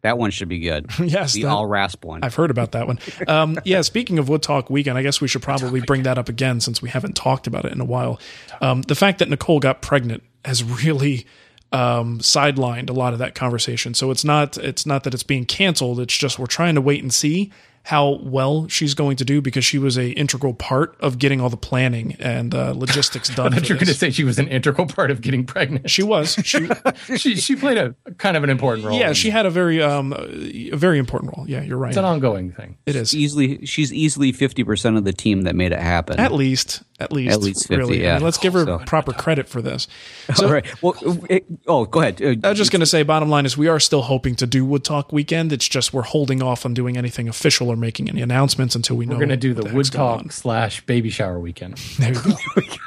[0.02, 0.88] That one should be good.
[1.00, 2.24] Yes, The that- all rasp one.
[2.24, 3.00] I've heard about that one.
[3.28, 6.30] Um, yeah, speaking of Wood Talk Weekend, I guess we should probably bring that up
[6.30, 8.19] again since we haven't talked about it in a while.
[8.62, 11.26] Um, the fact that Nicole got pregnant has really
[11.75, 13.93] um, sidelined a lot of that conversation.
[13.93, 15.99] So it's not it's not that it's being canceled.
[15.99, 17.51] It's just we're trying to wait and see
[17.83, 21.49] how well she's going to do because she was a integral part of getting all
[21.49, 23.53] the planning and uh, logistics done.
[23.53, 25.89] I thought you were going to say she was an integral part of getting pregnant.
[25.89, 26.33] She was.
[26.43, 26.67] She,
[27.17, 28.97] she she played a kind of an important role.
[28.97, 29.33] yeah, she that.
[29.33, 31.45] had a very um, a very important role.
[31.47, 31.89] Yeah, you're right.
[31.89, 32.77] It's an ongoing thing.
[32.85, 33.13] It is.
[33.13, 36.19] easily, she's easily fifty percent of the team that made it happen.
[36.19, 38.10] At least, at least, At least 50, really.
[38.10, 39.88] I mean, let's give her So- proper credit for this.
[40.36, 40.65] So, all right.
[40.84, 40.95] Well,
[41.29, 42.21] it, oh, go ahead.
[42.21, 44.47] Uh, I was just going to say, bottom line is we are still hoping to
[44.47, 45.53] do Wood Talk weekend.
[45.53, 49.05] It's just we're holding off on doing anything official or making any announcements until we
[49.05, 49.13] know.
[49.13, 51.77] We're going to do what the heck's wood talk slash baby shower weekend.
[51.99, 52.31] There you go.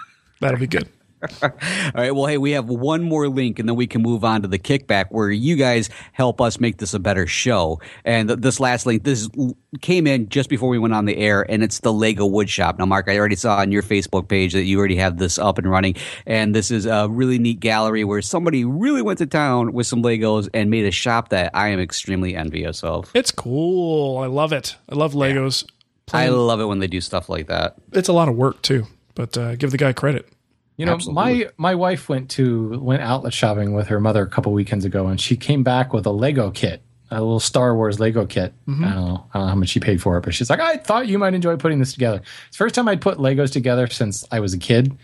[0.40, 0.88] That'll be good.
[1.42, 1.50] All
[1.94, 2.11] right.
[2.12, 4.59] Well, hey, we have one more link, and then we can move on to the
[4.59, 7.81] kickback, where you guys help us make this a better show.
[8.04, 9.28] And th- this last link, this
[9.81, 12.78] came in just before we went on the air, and it's the Lego Woodshop.
[12.78, 15.59] Now, Mark, I already saw on your Facebook page that you already have this up
[15.59, 19.72] and running, and this is a really neat gallery where somebody really went to town
[19.72, 23.11] with some Legos and made a shop that I am extremely envious of.
[23.14, 24.18] It's cool.
[24.18, 24.76] I love it.
[24.88, 25.68] I love Legos.
[26.12, 27.76] I love it when they do stuff like that.
[27.92, 30.28] It's a lot of work too, but uh, give the guy credit.
[30.79, 31.45] You know, Absolutely.
[31.45, 35.09] my my wife went to went outlet shopping with her mother a couple weekends ago,
[35.09, 38.55] and she came back with a Lego kit, a little Star Wars Lego kit.
[38.69, 38.85] Mm-hmm.
[38.85, 40.61] I don't know, I don't know how much she paid for it, but she's like,
[40.61, 42.23] I thought you might enjoy putting this together.
[42.47, 44.97] It's the first time I'd put Legos together since I was a kid.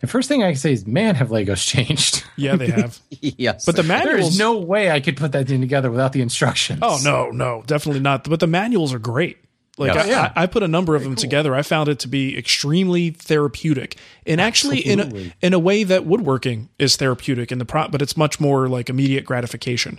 [0.00, 2.24] The first thing I can say is, man, have Legos changed?
[2.36, 2.98] Yeah, they have.
[3.20, 3.66] yes.
[3.66, 4.30] But the manuals.
[4.32, 6.78] is no way I could put that thing together without the instructions.
[6.80, 8.24] Oh no, no, definitely not.
[8.24, 9.36] But the manuals are great.
[9.80, 10.04] Like Yes.
[10.04, 10.32] I, Yeah.
[10.36, 11.54] I, I put a number of them together.
[11.54, 16.04] I found it to be extremely therapeutic, and actually in a, in a way that
[16.04, 19.98] woodworking is therapeutic in the pro, but it's much more like immediate gratification.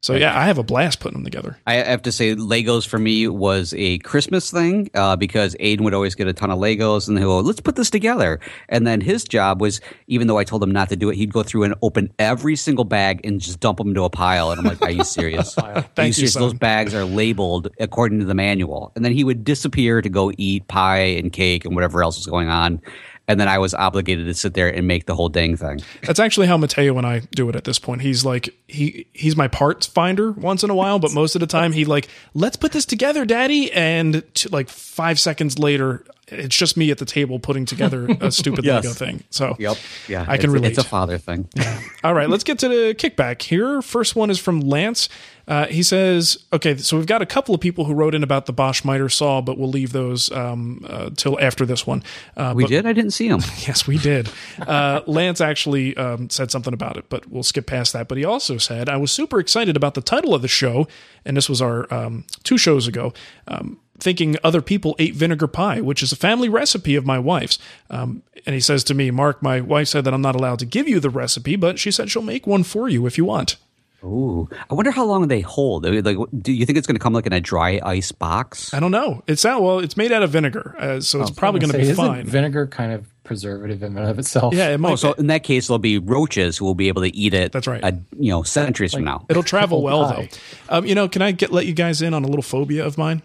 [0.00, 1.58] So yeah, I have a blast putting them together.
[1.66, 5.92] I have to say, Legos for me was a Christmas thing uh, because Aiden would
[5.92, 8.38] always get a ton of Legos and he'll go, let's put this together.
[8.68, 11.32] And then his job was, even though I told him not to do it, he'd
[11.32, 14.52] go through and open every single bag and just dump them into a pile.
[14.52, 15.58] And I'm like, are you serious?
[15.58, 16.34] are Thank you, serious?
[16.34, 16.42] son.
[16.42, 18.92] Those bags are labeled according to the manual.
[18.94, 22.26] And then he would disappear to go eat pie and cake and whatever else was
[22.26, 22.80] going on.
[23.28, 25.82] And then I was obligated to sit there and make the whole dang thing.
[26.02, 28.00] That's actually how Mateo and I do it at this point.
[28.02, 31.46] He's like he he's my parts finder once in a while, but most of the
[31.46, 33.70] time he like let's put this together, Daddy.
[33.72, 38.30] And t- like five seconds later, it's just me at the table putting together a
[38.32, 38.84] stupid Yes.
[38.84, 39.22] Lego thing.
[39.30, 39.76] So yep,
[40.08, 40.70] Yeah, I can relate.
[40.70, 41.48] It's a father thing.
[42.04, 43.82] All right, let's get to the kickback here.
[43.82, 45.08] First one is from Lance.
[45.48, 48.44] Uh, he says, okay, so we've got a couple of people who wrote in about
[48.44, 52.04] the Bosch miter saw, but we'll leave those um, uh, till after this one.
[52.36, 52.86] Uh, We but- did?
[52.86, 53.40] I didn't see him.
[53.66, 54.30] Yes, we did.
[54.60, 58.08] Uh, Lance actually um, said something about it, but we'll skip past that.
[58.08, 60.86] But he also said, I was super excited about the title of the show,
[61.24, 63.12] and this was our um, two shows ago.
[63.46, 67.58] Um, thinking other people ate vinegar pie, which is a family recipe of my wife's.
[67.90, 70.66] Um, and he says to me, Mark, my wife said that I'm not allowed to
[70.66, 73.56] give you the recipe, but she said she'll make one for you if you want.
[74.04, 75.84] Ooh, I wonder how long they hold.
[75.84, 78.72] Like, do you think it's going to come like in a dry ice box?
[78.72, 79.22] I don't know.
[79.26, 79.60] It's out.
[79.60, 82.24] Well, it's made out of vinegar, uh, so it's probably going to be isn't fine.
[82.24, 84.54] Vinegar kind of preservative in and of itself.
[84.54, 84.92] yeah, it might.
[84.92, 87.50] Oh, so in that case, there'll be roaches who will be able to eat it.
[87.50, 87.82] That's right.
[87.82, 89.26] uh, you know, centuries from now.
[89.28, 90.28] It'll travel well pie.
[90.68, 90.78] though.
[90.78, 92.98] Um, you know, can I get let you guys in on a little phobia of
[92.98, 93.22] mine?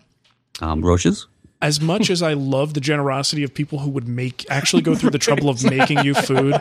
[0.60, 1.28] Um, roaches.
[1.64, 5.12] As much as I love the generosity of people who would make actually go through
[5.12, 6.60] the trouble of making you food,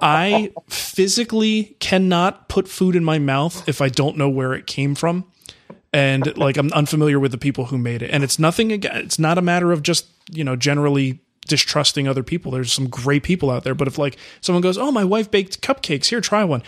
[0.00, 4.94] I physically cannot put food in my mouth if I don't know where it came
[4.94, 5.26] from.
[5.92, 8.10] And like I'm unfamiliar with the people who made it.
[8.10, 12.52] And it's nothing it's not a matter of just, you know, generally distrusting other people.
[12.52, 13.74] There's some great people out there.
[13.74, 16.62] But if like someone goes, Oh, my wife baked cupcakes, here, try one.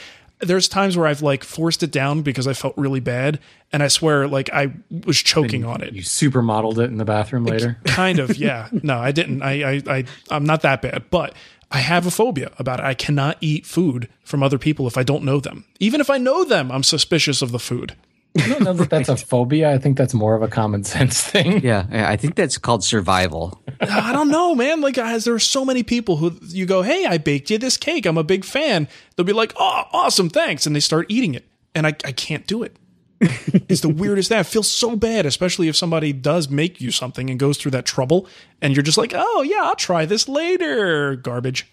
[0.44, 3.40] There's times where I've like forced it down because I felt really bad.
[3.72, 4.72] And I swear, like I
[5.04, 5.92] was choking on it.
[5.92, 7.78] You supermodeled it in the bathroom later.
[7.84, 8.68] kind of yeah.
[8.82, 9.42] No i didn't.
[9.42, 11.34] I, I i i'm not that bad but
[11.70, 12.84] i have a phobia about it.
[12.84, 15.64] I cannot eat food from other people if i don't know them.
[15.80, 17.96] Even if i know them i'm suspicious of the food
[18.36, 19.72] I don't know that that's a phobia.
[19.72, 21.62] I think that's more of a common sense thing.
[21.62, 23.62] Yeah, yeah, I think that's called survival.
[23.80, 27.04] i don't know man like guys there are so many people who you go hey
[27.06, 30.66] i baked you this cake i'm a big fan they'll be like oh awesome thanks
[30.66, 31.44] and they start eating it
[31.74, 32.76] and i, I can't do it
[33.20, 34.38] it's the weirdest thing.
[34.38, 37.86] I feel so bad, especially if somebody does make you something and goes through that
[37.86, 38.26] trouble,
[38.60, 41.66] and you're just like, "Oh yeah, I'll try this later." Garbage.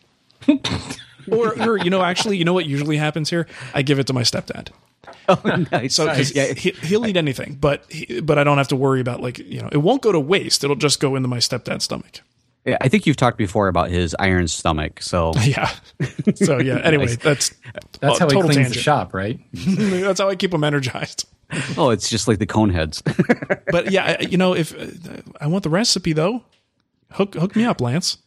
[0.48, 3.48] or, or you know, actually, you know what usually happens here?
[3.74, 4.70] I give it to my stepdad.
[5.72, 5.96] nice.
[5.96, 9.02] So 'cause yeah, he, he'll eat anything, but he, but I don't have to worry
[9.02, 10.64] about like you know, it won't go to waste.
[10.64, 12.22] It'll just go into my stepdad's stomach.
[12.66, 15.02] yeah, I think you've talked before about his iron stomach.
[15.02, 15.70] So Yeah.
[16.36, 16.78] So yeah.
[16.84, 17.54] Anyway, that's
[18.00, 19.40] That's a how he total cleans the shop, right?
[19.54, 21.28] that's how I keep him energized.
[21.78, 23.02] oh, it's just like the cone heads.
[23.72, 26.44] But yeah, you know, if uh, I want the recipe though,
[27.12, 28.18] hook hook me up, Lance.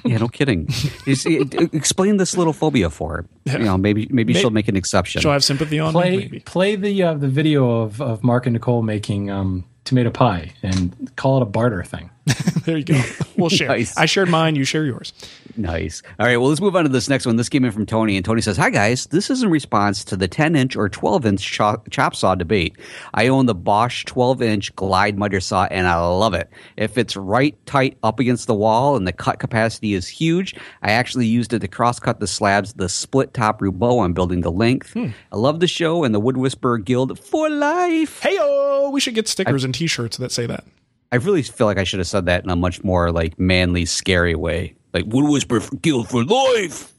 [0.04, 0.68] yeah, no kidding.
[1.06, 1.40] You see,
[1.72, 3.58] explain this little phobia for her.
[3.58, 5.20] You know, maybe maybe she'll make an exception.
[5.20, 6.00] She'll have sympathy on me.
[6.00, 6.40] Play Maybe.
[6.40, 11.12] play the uh, the video of, of Mark and Nicole making um, tomato pie and
[11.16, 12.10] call it a barter thing.
[12.64, 13.00] There you go.
[13.36, 13.68] We'll share.
[13.74, 13.96] Nice.
[13.96, 14.56] I shared mine.
[14.56, 15.12] You share yours.
[15.56, 16.02] Nice.
[16.18, 16.36] All right.
[16.36, 17.36] Well, let's move on to this next one.
[17.36, 20.16] This came in from Tony, and Tony says, "Hi guys, this is in response to
[20.16, 22.76] the 10 inch or 12 inch chop, chop saw debate.
[23.12, 26.48] I own the Bosch 12 inch glide miter saw, and I love it.
[26.76, 30.54] It fits right tight up against the wall, and the cut capacity is huge.
[30.82, 34.04] I actually used it to cross cut the slabs, the split top Roubo.
[34.04, 34.92] I'm building the length.
[34.92, 35.08] Hmm.
[35.32, 38.20] I love the show and the Wood Whisperer Guild for life.
[38.20, 40.64] Hey, oh, we should get stickers and T-shirts that say that.
[41.12, 43.84] I really feel like I should have said that in a much more like manly,
[43.84, 46.92] scary way, like Wood Whisperer Guild for life."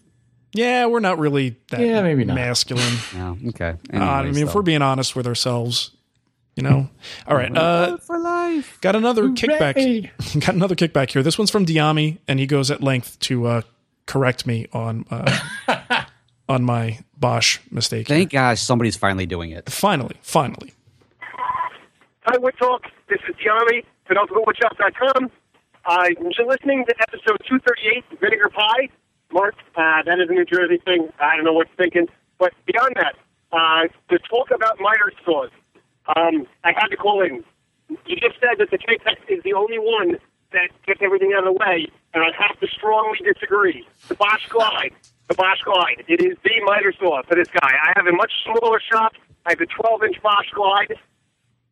[0.54, 2.36] Yeah, we're not really that Yeah, maybe not.
[2.36, 2.94] masculine.
[3.14, 3.36] Yeah.
[3.50, 3.76] Okay.
[3.94, 5.92] Uh, I Anyways, mean, if we're being honest with ourselves,
[6.56, 6.90] you know.
[7.28, 7.54] All right.
[7.56, 8.78] Uh, for life.
[8.80, 10.10] got another kickback.
[10.46, 11.24] Got another kickback here.
[11.24, 13.62] This one's from Diami, and he goes at length to uh,
[14.06, 16.06] correct me on uh,
[16.48, 18.08] on my Bosch mistake.
[18.08, 19.70] Thank gosh somebody's finally doing it.
[19.70, 20.74] finally, finally.
[22.28, 22.84] Hi, Wood Talk.
[23.10, 25.32] This is Diami, PinocchioWoodShop.com.
[25.86, 26.16] I'm
[26.48, 28.90] listening to episode 238, Vinegar Pie.
[29.32, 31.10] Mark, uh, that is a New Jersey thing.
[31.20, 32.08] I don't know what you're thinking.
[32.38, 33.16] But beyond that,
[33.52, 35.50] uh, to talk about miter saws,
[36.16, 37.44] um, I had to call in.
[38.06, 40.18] You just said that the Kapex is the only one
[40.52, 43.86] that gets everything out of the way, and I have to strongly disagree.
[44.08, 44.94] The Bosch Glide,
[45.28, 47.72] the Bosch Glide, it is the miter saw for this guy.
[47.74, 49.14] I have a much smaller shop.
[49.46, 50.96] I have a 12-inch Bosch Glide.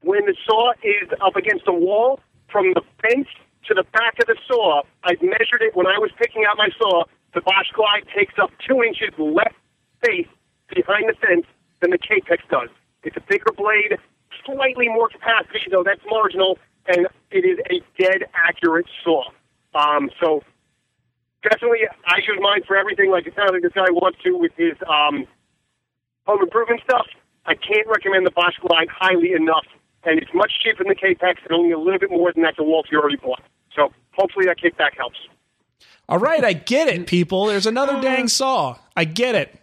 [0.03, 2.19] When the saw is up against the wall,
[2.51, 3.27] from the fence
[3.67, 6.69] to the back of the saw, I've measured it when I was picking out my
[6.77, 7.05] saw.
[7.33, 9.53] The Bosch Glide takes up two inches less
[10.03, 10.27] space
[10.67, 11.45] behind the fence
[11.81, 12.69] than the Kapex does.
[13.03, 13.97] It's a bigger blade,
[14.45, 19.23] slightly more capacity, though that's marginal, and it is a dead accurate saw.
[19.73, 20.43] Um, so
[21.43, 23.09] definitely, I use mine for everything.
[23.09, 25.25] Like it sounds like this guy wants to with his um,
[26.27, 27.07] home improvement stuff.
[27.45, 29.65] I can't recommend the Bosch Glide highly enough,
[30.05, 32.55] and it's much cheaper than the Kapex, and only a little bit more than that
[32.57, 33.41] the Walt you already bought.
[33.75, 35.17] So hopefully that kickback helps.
[36.09, 37.45] All right, I get it, people.
[37.45, 38.77] There's another dang saw.
[38.95, 39.59] I get it.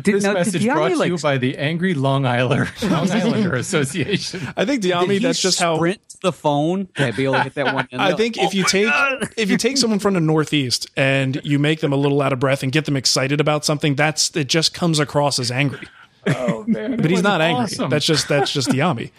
[0.00, 3.10] Did, This now, message Diami, brought to like, you by the Angry Long Islander, Long
[3.10, 4.40] Islander Association.
[4.56, 7.54] I think did Diami, that's just how sprint the phone to be able to hit
[7.54, 7.88] that one.
[7.90, 8.88] in I the- think if you oh take
[9.36, 12.38] if you take someone from the Northeast and you make them a little out of
[12.38, 15.80] breath and get them excited about something, that's it just comes across as angry.
[16.28, 17.88] Oh man, But he's not angry.
[17.88, 19.10] That's just that's just Diami.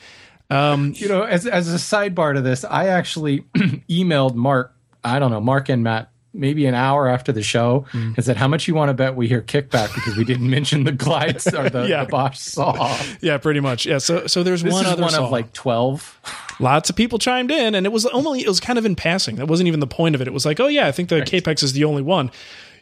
[0.49, 3.39] Um, you know, as as a sidebar to this, I actually
[3.89, 4.73] emailed Mark.
[5.03, 8.15] I don't know, Mark and Matt, maybe an hour after the show, mm.
[8.15, 10.83] and said, "How much you want to bet we hear kickback because we didn't mention
[10.83, 12.05] the glides or the, Yeah.
[12.05, 13.85] the Bosch saw." Yeah, pretty much.
[13.85, 13.97] Yeah.
[13.99, 15.25] So so there's This one is other one saw.
[15.25, 16.19] of like twelve.
[16.59, 19.35] Lots of people chimed in, and it was only it was kind of in passing.
[19.37, 20.27] That wasn't even the point of it.
[20.27, 22.31] It was like, oh yeah, I think the Kapex is the only one.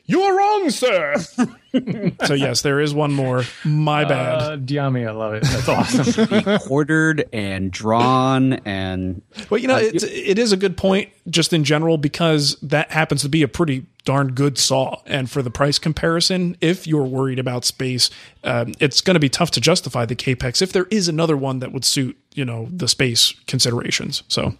[0.05, 1.15] You are wrong, sir.
[2.25, 3.43] so yes, there is one more.
[3.63, 4.41] My bad.
[4.41, 5.43] Uh, Diami, I love it.
[5.43, 6.25] That's awesome.
[6.43, 11.53] be quartered and drawn and Well, you know, it's, it is a good point just
[11.53, 15.01] in general because that happens to be a pretty darn good saw.
[15.05, 18.09] And for the price comparison, if you're worried about space,
[18.43, 21.59] um, it's going to be tough to justify the Kapex if there is another one
[21.59, 24.23] that would suit, you know, the space considerations.
[24.27, 24.53] So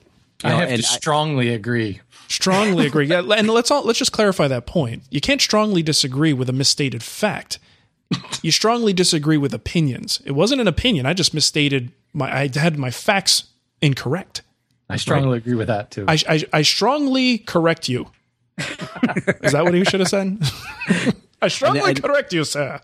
[0.43, 1.99] I know, have to and I- strongly agree.
[2.27, 3.07] Strongly agree.
[3.07, 5.03] Yeah, and let's all let's just clarify that point.
[5.09, 7.59] You can't strongly disagree with a misstated fact.
[8.43, 10.21] You strongly disagree with opinions.
[10.25, 11.05] It wasn't an opinion.
[11.05, 12.31] I just misstated my.
[12.31, 13.45] I had my facts
[13.81, 14.41] incorrect.
[14.89, 16.05] I strongly agree with that too.
[16.07, 18.07] I, I, I strongly correct you.
[18.59, 20.38] Is that what he should have said?
[21.41, 22.79] I strongly And- and- correct you, sir.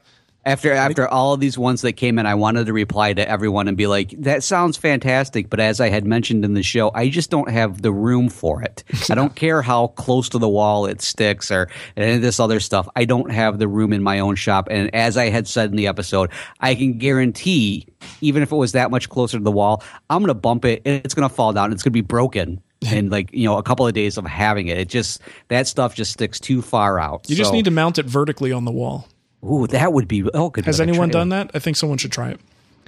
[0.46, 3.68] After after all of these ones that came in i wanted to reply to everyone
[3.68, 7.10] and be like that sounds fantastic but as i had mentioned in the show i
[7.10, 8.84] just don't have the room for it.
[9.10, 12.60] I don't care how close to the wall it sticks or any of this other
[12.60, 12.88] stuff.
[12.96, 15.76] I don't have the room in my own shop and as i had said in
[15.76, 17.88] the episode i can guarantee
[18.22, 20.82] even if it was that much closer to the wall i'm going to bump it
[20.86, 22.62] and it's going to fall down it's going to be broken
[22.94, 24.78] in like you know a couple of days of having it.
[24.78, 28.06] It just that stuff just sticks too far out You just need to mount it
[28.06, 29.08] vertically on the wall.
[29.44, 31.52] Ooh, that would be oh good Has anyone done that?
[31.54, 32.40] I think someone should try it.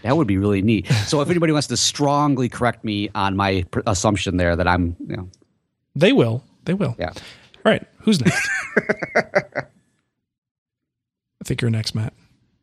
[0.04, 0.88] That would be really neat.
[1.08, 4.96] So if anybody wants to strongly correct me on my pr- assumption there that I'm,
[5.08, 5.30] you know,
[5.96, 6.44] They will.
[6.66, 6.96] They will.
[6.98, 7.10] yeah.
[7.10, 7.86] All right.
[8.00, 8.50] Who's next?
[8.78, 9.64] I
[11.44, 12.14] think you're next, Matt.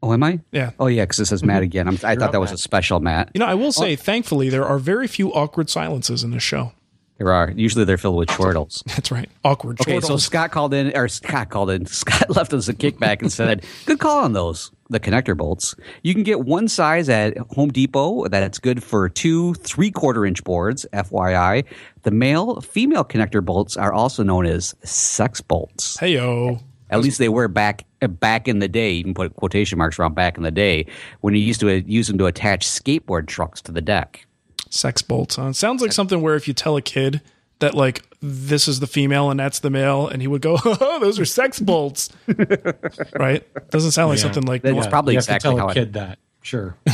[0.02, 0.40] Oh, am I?
[0.52, 0.70] Yeah.
[0.78, 1.88] Oh, yeah, because it says Matt again.
[1.88, 3.30] I'm, I thought that was a special Matt.
[3.34, 3.70] You know, I will oh.
[3.70, 6.72] say, thankfully, there are very few awkward silences in this show.
[7.18, 8.82] There are usually they're filled with chortles.
[8.86, 9.28] That's right.
[9.44, 9.80] Awkward.
[9.80, 10.16] Okay, so.
[10.16, 11.84] Scott called in, or Scott called in.
[11.86, 15.74] Scott left us a kickback and said, "Good call on those, the connector bolts.
[16.02, 20.86] You can get one size at Home Depot that's good for two three-quarter inch boards.
[20.92, 21.64] FYI,
[22.02, 25.98] the male female connector bolts are also known as sex bolts.
[25.98, 26.60] Hey, yo.
[26.90, 28.92] At least they were back back in the day.
[28.92, 30.86] You can put quotation marks around back in the day
[31.20, 34.26] when you used to use them to attach skateboard trucks to the deck.
[34.70, 35.36] Sex bolts.
[35.36, 35.52] Huh?
[35.52, 37.20] Sounds like something where if you tell a kid
[37.60, 40.98] that, like, this is the female and that's the male, and he would go, oh,
[41.00, 42.10] those are sex bolts.
[43.18, 43.42] right?
[43.70, 44.22] Doesn't sound like Yeah.
[44.22, 44.72] something like that.
[44.72, 44.88] normal.
[44.90, 46.18] probably you exactly have to how tell a it, kid that.
[46.40, 46.76] Sure.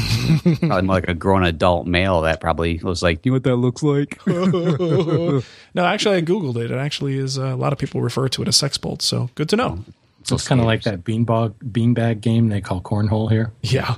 [0.42, 3.44] probably more like a grown adult male that probably was like, "Do you know what
[3.44, 6.70] that looks like?" No, actually, I Googled it.
[6.70, 9.04] It actually is, uh, a lot of people refer to it as sex bolts.
[9.04, 9.84] So good to know.
[10.24, 13.52] So it's kind of like that beanbag beanbag game they call cornhole here.
[13.62, 13.96] Yeah.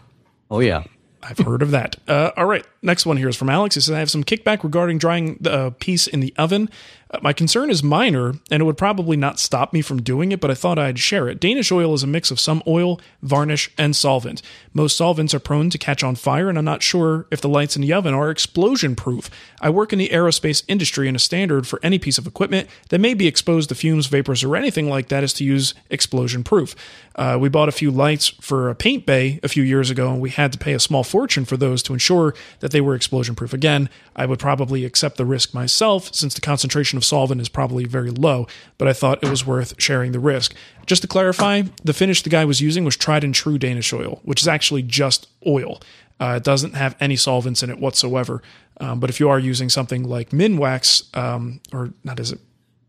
[0.51, 0.85] oh yeah,
[1.29, 1.97] I've heard of that.
[2.07, 2.65] Uh, all right.
[2.83, 3.75] Next one here is from Alex.
[3.75, 6.71] He says, I have some kickback regarding drying the uh, piece in the oven.
[7.09, 10.41] Uh, my concern is minor, and it would probably not stop me from doing it,
[10.41, 11.39] but I thought I'd share it.
[11.39, 14.43] Danish oil is a mix of some oil, varnish, and solvent.
[14.75, 17.77] Most solvents are prone to catch on fire, and I'm not sure if the lights
[17.77, 19.31] in the oven are explosion proof.
[19.61, 23.01] I work in the aerospace industry, and a standard for any piece of equipment that
[23.01, 26.75] may be exposed to fumes, vapors, or anything like that is to use explosion proof.
[27.15, 30.21] Uh, we bought a few lights for a paint bay a few years ago, and
[30.21, 33.35] we had to pay a small fortune for those to ensure that they were explosion
[33.35, 33.53] proof.
[33.53, 37.85] Again, I would probably accept the risk myself since the concentration of solvent is probably
[37.85, 38.47] very low,
[38.79, 40.55] but I thought it was worth sharing the risk.
[40.87, 44.21] Just to clarify, the finish the guy was using was tried and true Danish oil,
[44.25, 45.81] which is actually just oil.
[46.19, 48.43] Uh, it doesn't have any solvents in it whatsoever.
[48.81, 52.41] Um, but if you are using something like Minwax, um, or not, is it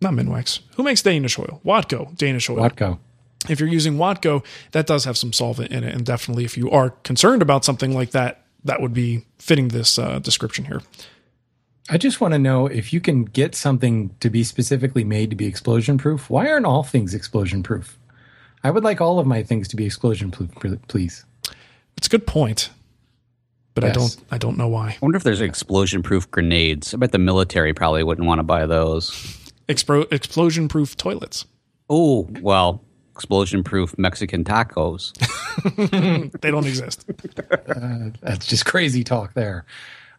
[0.01, 0.59] not Minwax?
[0.75, 1.61] Who makes Danish oil?
[1.65, 2.57] Watco Danish oil.
[2.57, 2.99] Watco.
[3.49, 6.69] If you're using Watco, that does have some solvent in it, and definitely if you
[6.71, 10.81] are concerned about something like that, that would be fitting this uh, description here.
[11.89, 15.35] I just want to know if you can get something to be specifically made to
[15.35, 16.29] be explosion proof.
[16.29, 17.97] Why aren't all things explosion proof?
[18.63, 20.51] I would like all of my things to be explosion proof,
[20.87, 21.23] please.
[21.95, 22.69] It's a good point,
[23.73, 24.17] but I don't.
[24.31, 24.89] I don't know why.
[24.89, 26.93] I wonder if there's explosion proof grenades.
[26.93, 29.11] I bet the military probably wouldn't want to buy those.
[29.69, 31.45] Expro- explosion-proof toilets.
[31.89, 32.81] Oh, well,
[33.13, 35.13] explosion proof Mexican tacos.
[36.41, 37.05] They don't exist.
[37.67, 39.65] Uh, that's just crazy talk there.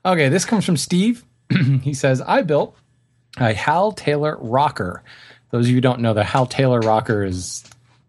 [0.05, 1.25] Okay, this comes from Steve.
[1.82, 2.76] he says, I built
[3.38, 5.03] a Hal Taylor rocker.
[5.51, 7.64] Those of you who don't know, the Hal Taylor rocker is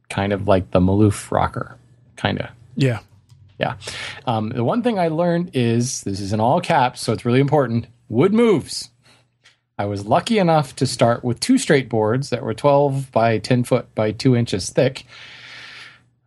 [0.10, 1.78] kind of like the Maloof rocker.
[2.16, 2.50] Kind of.
[2.76, 3.00] Yeah.
[3.60, 3.76] Yeah.
[4.26, 7.42] Um, the one thing I learned is this is in all caps, so it's really
[7.42, 8.90] important wood moves.
[9.78, 13.64] I was lucky enough to start with two straight boards that were 12 by 10
[13.64, 15.06] foot by 2 inches thick.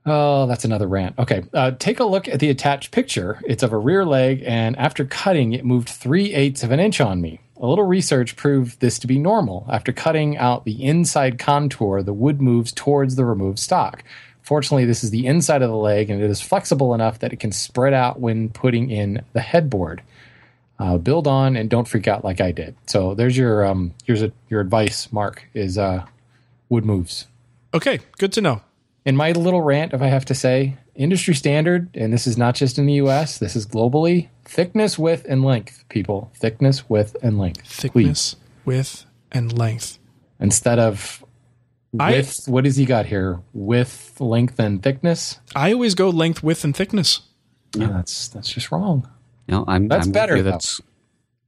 [0.05, 1.19] Oh, that's another rant.
[1.19, 1.45] Okay.
[1.53, 3.41] Uh, take a look at the attached picture.
[3.47, 7.01] It's of a rear leg, and after cutting, it moved three eighths of an inch
[7.01, 7.41] on me.
[7.57, 9.65] A little research proved this to be normal.
[9.71, 14.03] After cutting out the inside contour, the wood moves towards the removed stock.
[14.43, 17.39] Fortunately, this is the inside of the leg, and it is flexible enough that it
[17.39, 20.03] can spread out when putting in the headboard.
[20.81, 22.75] Uh, build on and don't freak out like I did.
[22.87, 25.47] So there's your um, here's a, your advice, Mark.
[25.55, 26.05] Is uh,
[26.69, 27.29] wood moves.
[27.73, 28.01] Okay.
[28.19, 28.63] Good to know.
[29.05, 32.55] In my little rant, if I have to say, industry standard, and this is not
[32.55, 36.31] just in the US, this is globally, thickness, width, and length, people.
[36.37, 37.67] Thickness, width, and length.
[37.67, 39.99] Thickness, width, and length.
[40.39, 41.25] Instead of
[41.99, 43.41] I- what does he got here?
[43.53, 45.39] Width, length, and thickness?
[45.55, 47.21] I always go length, width, and thickness.
[47.77, 49.09] Yeah, that's that's just wrong.
[49.49, 50.43] No, I'm, That's I'm better, you.
[50.45, 50.51] though.
[50.53, 50.81] That's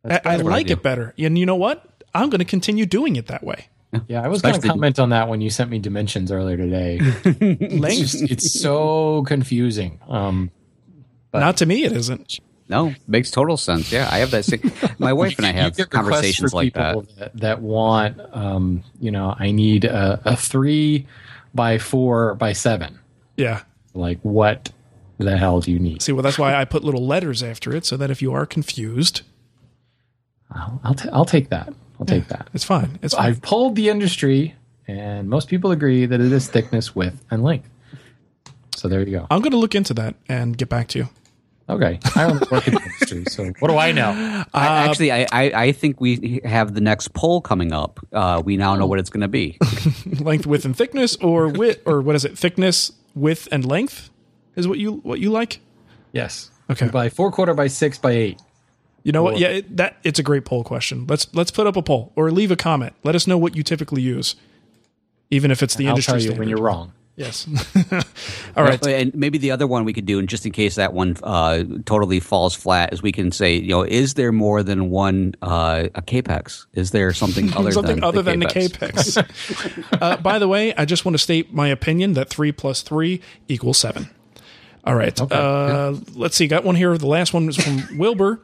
[0.04, 0.72] I, I what I like do.
[0.72, 1.14] it better.
[1.16, 2.02] And you know what?
[2.12, 3.68] I'm going to continue doing it that way.
[4.08, 6.98] Yeah, I was going to comment on that when you sent me dimensions earlier today.
[7.24, 10.00] it's, just, it's so confusing.
[10.08, 10.50] Um,
[11.32, 12.38] not to me, it isn't.
[12.68, 13.90] no makes total sense.
[13.90, 14.44] Yeah, I have that.
[14.44, 14.60] Same,
[14.98, 16.94] my wife and I have conversations for like that.
[16.94, 17.36] people that.
[17.40, 21.06] that want, um, you know, I need a, a three
[21.54, 22.98] by four by seven.
[23.36, 23.62] Yeah.
[23.94, 24.70] Like, what
[25.18, 26.02] the hell do you need?
[26.02, 28.46] See, well, that's why I put little letters after it so that if you are
[28.46, 29.22] confused,
[30.50, 31.72] I'll I'll, ta- I'll take that.
[32.12, 32.48] I'll take that.
[32.54, 32.98] it's fine.
[33.02, 33.26] It's fine.
[33.26, 34.54] I've polled the industry,
[34.86, 37.68] and most people agree that it is thickness, width, and length.
[38.76, 39.26] So there you go.
[39.30, 41.08] I'm going to look into that and get back to you.
[41.66, 44.10] Okay, I don't work in the industry, so what do I know?
[44.52, 48.00] I, actually, I, I, I think we have the next poll coming up.
[48.12, 49.56] Uh, we now know what it's going to be.
[50.20, 52.36] length, width, and thickness, or width, or what is it?
[52.36, 54.10] Thickness, width, and length
[54.56, 55.60] is what you what you like.
[56.12, 56.50] Yes.
[56.68, 56.88] Okay.
[56.88, 58.40] By four quarter by six by eight.
[59.04, 59.38] You know what?
[59.38, 61.06] Yeah, it, that it's a great poll question.
[61.06, 62.94] Let's let's put up a poll or leave a comment.
[63.04, 64.34] Let us know what you typically use,
[65.30, 66.40] even if it's the I'll industry tell you standard.
[66.40, 66.92] when you're wrong.
[67.16, 67.46] Yes.
[68.56, 68.84] All right.
[68.86, 71.62] And maybe the other one we could do, and just in case that one uh,
[71.84, 75.88] totally falls flat, is we can say, you know, is there more than one uh,
[75.94, 76.66] a Kapex?
[76.72, 79.22] Is there something other Something than other the than the Kapex?
[79.22, 79.98] Kapex.
[80.02, 83.20] uh, by the way, I just want to state my opinion that three plus three
[83.46, 84.10] equals seven.
[84.82, 85.18] All right.
[85.20, 86.48] Uh, Let's see.
[86.48, 86.98] Got one here.
[86.98, 88.40] The last one was from Wilbur.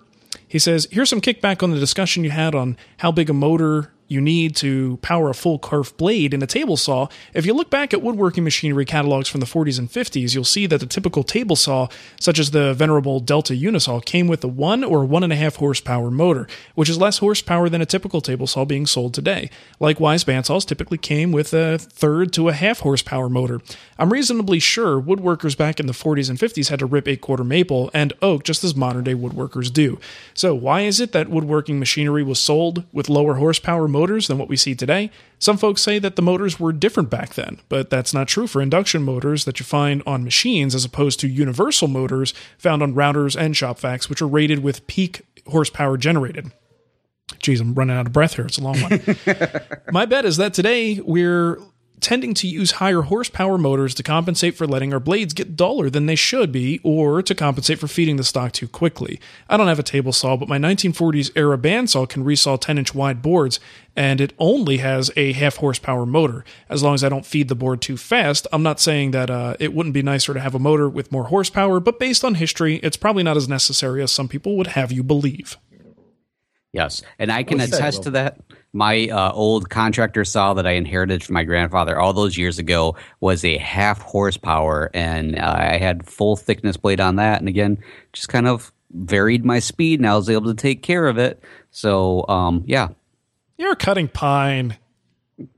[0.51, 3.93] He says, "Here's some kickback on the discussion you had on how big a motor
[4.11, 7.07] you need to power a full kerf blade in a table saw.
[7.33, 10.67] If you look back at woodworking machinery catalogs from the 40s and 50s, you'll see
[10.67, 11.87] that the typical table saw,
[12.19, 15.57] such as the venerable Delta Unisaw, came with a one or one and a half
[15.57, 19.49] horsepower motor, which is less horsepower than a typical table saw being sold today.
[19.79, 23.61] Likewise, bandsaws typically came with a third to a half horsepower motor.
[23.97, 27.45] I'm reasonably sure woodworkers back in the 40s and 50s had to rip eight quarter
[27.45, 30.01] maple and oak just as modern day woodworkers do.
[30.35, 34.49] So, why is it that woodworking machinery was sold with lower horsepower motors than what
[34.49, 35.11] we see today?
[35.39, 38.61] Some folks say that the motors were different back then, but that's not true for
[38.61, 43.37] induction motors that you find on machines as opposed to universal motors found on routers
[43.37, 46.51] and shop vacs, which are rated with peak horsepower generated.
[47.39, 48.47] Geez, I'm running out of breath here.
[48.47, 49.01] It's a long one.
[49.93, 51.59] My bet is that today we're
[52.01, 56.07] tending to use higher horsepower motors to compensate for letting our blades get duller than
[56.07, 59.21] they should be, or to compensate for feeding the stock too quickly.
[59.49, 62.95] I don't have a table saw, but my 1940s era bandsaw can resaw 10 inch
[62.95, 63.61] wide boards,
[63.95, 66.45] and it only has a half horsepower motor.
[66.69, 69.57] As long as I don't feed the board too fast, I'm not saying that uh,
[69.61, 72.77] it wouldn't be nicer to have a motor with more horsepower, but based on history,
[72.77, 75.57] it's probably not as necessary as some people would have you believe.
[76.73, 78.05] Yes, and I can Well said, attest Will.
[78.05, 78.41] to that.
[78.73, 82.97] My uh, old contractor saw that I inherited from my grandfather all those years ago
[83.21, 87.41] was a half horsepower, and uh, I had full thickness blade on that.
[87.41, 87.79] And again,
[88.13, 91.43] just kind of varied my speed, and I was able to take care of it.
[91.71, 92.89] So, um, yeah.
[93.59, 94.77] You're cutting pine.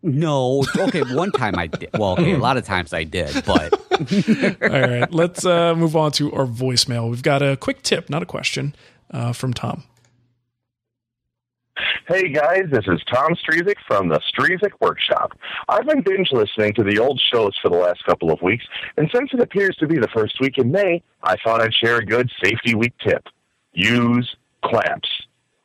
[0.02, 1.02] No, okay.
[1.02, 1.90] One time I did.
[1.94, 3.72] Well, okay, a lot of times I did, but
[4.62, 7.10] All right, let's uh, move on to our voicemail.
[7.10, 8.74] We've got a quick tip, not a question,
[9.10, 9.84] uh, from Tom.
[12.12, 15.32] Hey guys, this is Tom Strezik from the Strezik Workshop.
[15.66, 18.66] I've been binge listening to the old shows for the last couple of weeks,
[18.98, 21.96] and since it appears to be the first week in May, I thought I'd share
[21.96, 23.24] a good safety week tip.
[23.72, 25.08] Use clamps.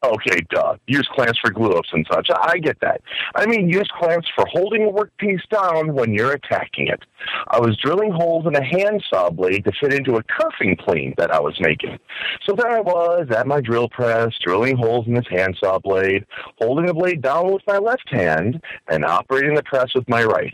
[0.08, 0.78] Okay, duh.
[0.88, 2.30] Use clamps for glue ups and such.
[2.34, 3.02] I get that.
[3.36, 7.02] I mean, use clamps for holding a workpiece down when you're attacking it.
[7.50, 11.32] I was drilling holes in a handsaw blade to fit into a cuffing plane that
[11.32, 12.00] I was making.
[12.46, 16.26] So there I was at my drill press, drilling holes in this handsaw blade,
[16.60, 20.54] holding the blade down with my left hand, and operating the press with my right.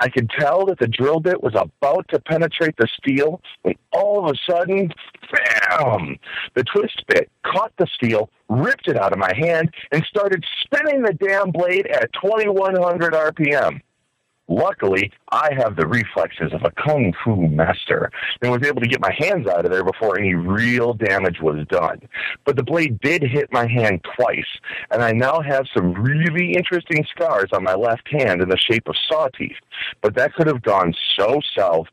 [0.00, 4.24] I could tell that the drill bit was about to penetrate the steel when all
[4.24, 4.92] of a sudden,
[5.32, 6.18] bam!
[6.54, 11.02] The twist bit caught the steel, ripped it out of my hand, and started spinning
[11.02, 13.80] the damn blade at 2100 RPM.
[14.48, 19.00] Luckily, I have the reflexes of a kung fu master and was able to get
[19.00, 22.00] my hands out of there before any real damage was done.
[22.44, 24.48] But the blade did hit my hand twice,
[24.90, 28.88] and I now have some really interesting scars on my left hand in the shape
[28.88, 29.56] of saw teeth.
[30.00, 31.86] But that could have gone so south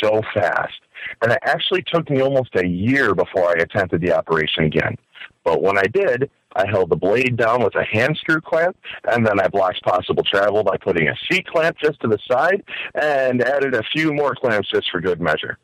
[0.00, 0.80] so fast.
[1.22, 4.96] And it actually took me almost a year before I attempted the operation again.
[5.44, 8.76] But when I did, I held the blade down with a hand screw clamp,
[9.10, 12.62] and then I blocked possible travel by putting a C clamp just to the side
[12.94, 15.58] and added a few more clamps just for good measure.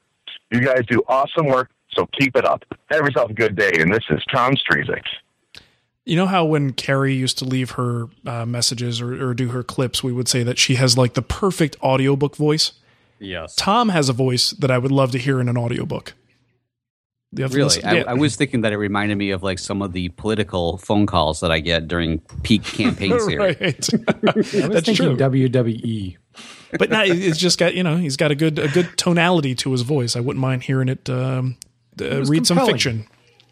[0.50, 2.64] You guys do awesome work, so keep it up.
[2.90, 5.04] Have yourself a good day, and this is Tom Strezik.
[6.04, 9.62] You know how when Carrie used to leave her uh, messages or, or do her
[9.62, 12.72] clips, we would say that she has like the perfect audiobook voice?
[13.18, 13.54] yes.
[13.56, 16.14] Tom has a voice that I would love to hear in an audiobook.
[17.36, 18.04] You have Really, listen- I, yeah.
[18.06, 21.40] I was thinking that it reminded me of like some of the political phone calls
[21.40, 23.38] that I get during peak campaigns here.
[23.40, 23.54] right.
[23.54, 25.16] I was That's thinking true.
[25.16, 26.16] WWE.
[26.78, 29.72] but now it's just got you know he's got a good a good tonality to
[29.72, 30.16] his voice.
[30.16, 31.08] I wouldn't mind hearing it.
[31.10, 31.56] Um,
[32.00, 33.06] uh, was read some fiction.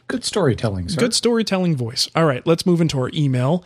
[0.09, 0.99] Good storytelling, sir.
[0.99, 2.09] Good storytelling voice.
[2.15, 3.65] All right, let's move into our email.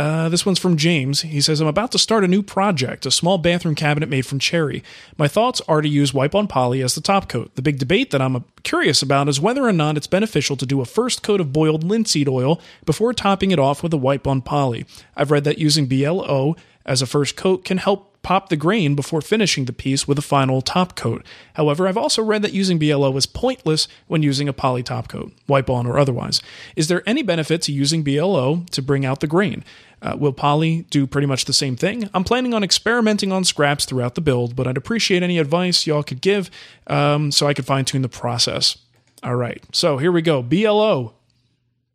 [0.00, 1.20] Uh, this one's from James.
[1.20, 4.38] He says, I'm about to start a new project, a small bathroom cabinet made from
[4.38, 4.82] cherry.
[5.18, 7.54] My thoughts are to use wipe on poly as the top coat.
[7.54, 10.64] The big debate that I'm uh, curious about is whether or not it's beneficial to
[10.64, 14.26] do a first coat of boiled linseed oil before topping it off with a wipe
[14.26, 14.86] on poly.
[15.16, 19.20] I've read that using BLO as a first coat can help pop the grain before
[19.20, 21.24] finishing the piece with a final top coat.
[21.54, 25.32] However, I've also read that using BLO is pointless when using a poly top coat,
[25.48, 26.42] wipe on or otherwise.
[26.76, 29.64] Is there any benefit to using BLO to bring out the grain?
[30.02, 32.08] Uh, will poly do pretty much the same thing?
[32.14, 36.02] I'm planning on experimenting on scraps throughout the build, but I'd appreciate any advice y'all
[36.02, 36.50] could give
[36.86, 38.78] um, so I could fine tune the process.
[39.22, 40.42] All right, so here we go.
[40.42, 41.14] BLO.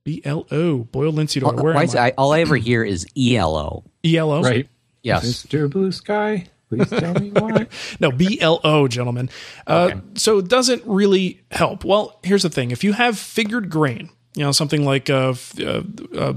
[0.05, 1.55] BLO, boiled linseed oil.
[1.55, 1.99] Where Why am I?
[1.99, 3.83] I, all I ever hear is E ELO.
[4.03, 4.43] ELO.
[4.43, 4.67] Right.
[5.05, 5.45] Yes.
[5.45, 5.69] Mr.
[5.69, 7.67] Blue Sky, please tell me why.
[7.99, 9.29] No, BLO, gentlemen.
[9.67, 11.85] Uh, So it doesn't really help.
[11.85, 15.83] Well, here's the thing: if you have figured grain, you know something like uh, uh,
[16.17, 16.33] uh,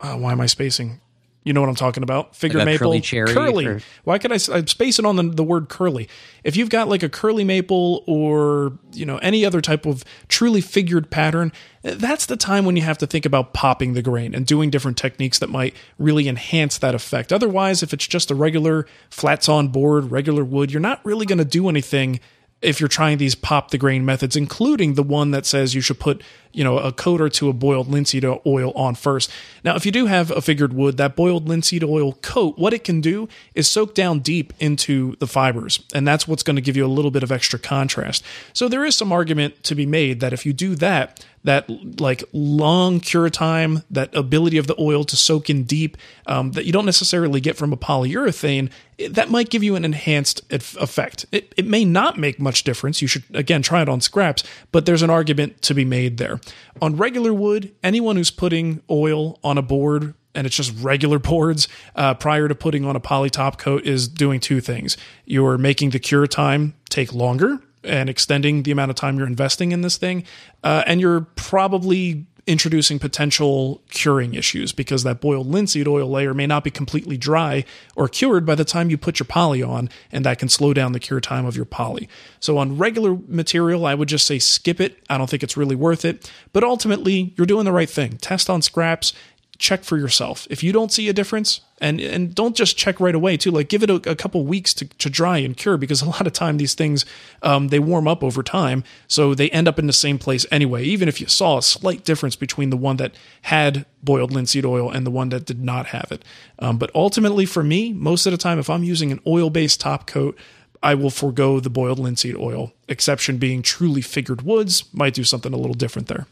[0.00, 1.00] uh, why am I spacing?
[1.44, 2.36] You know what I'm talking about?
[2.36, 3.66] Figured Like maple, curly cherry curly.
[3.66, 6.08] or- Why could I space it on the, the word curly.
[6.44, 10.60] If you've got like a curly maple or you know any other type of truly
[10.60, 11.52] figured pattern,
[11.84, 14.68] eh, that's the time when you have to think about popping the grain and doing
[14.68, 17.32] different techniques that might really enhance that effect.
[17.32, 21.38] Otherwise, if it's just a regular flats on board, regular wood, you're not really going
[21.38, 22.20] to do anything
[22.60, 26.00] if you're trying these pop the grain methods, including the one that says you should
[26.00, 29.30] put, you know, a coat or two of boiled linseed oil on first.
[29.62, 32.82] Now, if you do have a figured wood, that boiled linseed oil coat, what it
[32.82, 36.76] can do is soak down deep into the fibers, and that's what's going to give
[36.76, 38.24] you a little bit of extra contrast.
[38.52, 41.68] So there is some argument to be made that if you do that, that
[42.00, 46.64] like long cure time, that ability of the oil to soak in deep, um, that
[46.64, 50.76] you don't necessarily get from a polyurethane, it- that might give you an enhanced eff-
[50.76, 51.26] effect.
[51.32, 53.00] It, it may not make much difference.
[53.00, 56.40] You should again try it on scraps, but there's an argument to be made there.
[56.82, 61.68] On regular wood, anyone who's putting oil on a board and it's just regular boards
[61.96, 64.96] uh, prior to putting on a poly top coat is doing two things.
[65.24, 69.72] You're making the cure time take longer and extending the amount of time you're investing
[69.72, 70.24] in this thing,
[70.64, 76.46] uh, and you're probably introducing potential curing issues because that boiled linseed oil layer may
[76.46, 77.62] not be completely dry
[77.94, 80.92] or cured by the time you put your poly on, and that can slow down
[80.92, 82.08] the cure time of your poly.
[82.40, 84.98] So, on regular material, I would just say skip it.
[85.10, 86.32] I don't think it's really worth it.
[86.54, 88.16] But ultimately, you're doing the right thing.
[88.16, 89.12] Test on scraps
[89.58, 90.46] check for yourself.
[90.50, 93.50] If you don't see a difference, and and don't just check right away too.
[93.50, 96.26] Like give it a, a couple weeks to, to dry and cure because a lot
[96.26, 97.04] of time these things
[97.42, 100.84] um, they warm up over time, so they end up in the same place anyway.
[100.84, 104.90] Even if you saw a slight difference between the one that had boiled linseed oil
[104.90, 106.24] and the one that did not have it.
[106.58, 109.80] Um, but ultimately, for me, most of the time, if I'm using an oil based
[109.80, 110.38] top coat.
[110.80, 115.52] I will forego the boiled linseed oil, exception being truly figured woods, might do something
[115.52, 116.28] a little different there.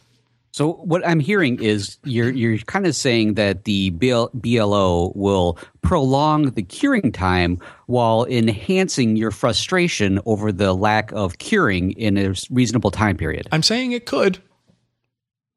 [0.57, 6.53] So what I'm hearing is you're you're kind of saying that the BLO will prolong
[6.53, 12.91] the curing time while enhancing your frustration over the lack of curing in a reasonable
[12.91, 13.49] time period.
[13.53, 14.39] I'm saying it could.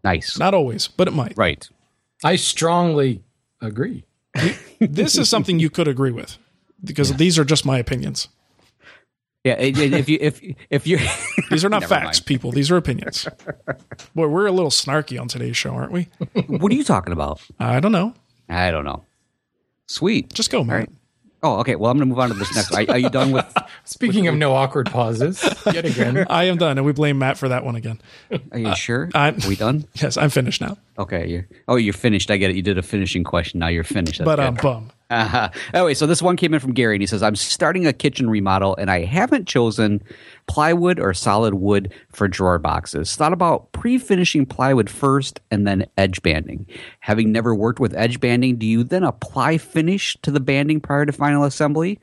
[0.03, 0.37] Nice.
[0.37, 1.31] Not always, but it might.
[1.37, 1.69] Right.
[2.21, 3.23] I strongly
[3.61, 4.03] agree.
[4.81, 6.37] this is something you could agree with
[6.83, 8.27] because these are just my opinions.
[9.43, 10.99] Yeah, if you if if you
[11.49, 12.25] these are not facts, mind.
[12.25, 12.51] people.
[12.51, 13.25] These are opinions.
[14.15, 16.09] Boy, we're a little snarky on today's show, aren't we?
[16.47, 17.41] what are you talking about?
[17.59, 18.13] I don't know.
[18.49, 19.05] I don't know.
[19.87, 20.33] Sweet.
[20.33, 20.87] Just go, man.
[21.41, 21.75] Oh, okay.
[21.75, 22.73] Well, I'm going to move on to this next.
[22.73, 23.45] Are, are you done with?
[23.85, 27.37] Speaking with, of no awkward pauses, yet again, I am done, and we blame Matt
[27.37, 28.01] for that one again.
[28.51, 29.09] Are you uh, sure?
[29.13, 29.85] I'm, are we done?
[29.95, 30.77] Yes, I'm finished now.
[30.97, 31.27] Okay.
[31.27, 32.29] You're, oh, you're finished.
[32.29, 32.57] I get it.
[32.57, 33.59] You did a finishing question.
[33.59, 34.19] Now you're finished.
[34.19, 34.91] That's but I'm bum.
[35.09, 35.49] Uh-huh.
[35.73, 38.29] Anyway, so this one came in from Gary, and he says, "I'm starting a kitchen
[38.29, 40.03] remodel, and I haven't chosen
[40.49, 43.15] plywood or solid wood for drawer boxes.
[43.15, 46.65] Thought about pre-finishing plywood first, and then edge banding.
[47.01, 51.05] Having never worked with edge banding, do you then apply finish to the banding prior
[51.05, 51.99] to final assembly?"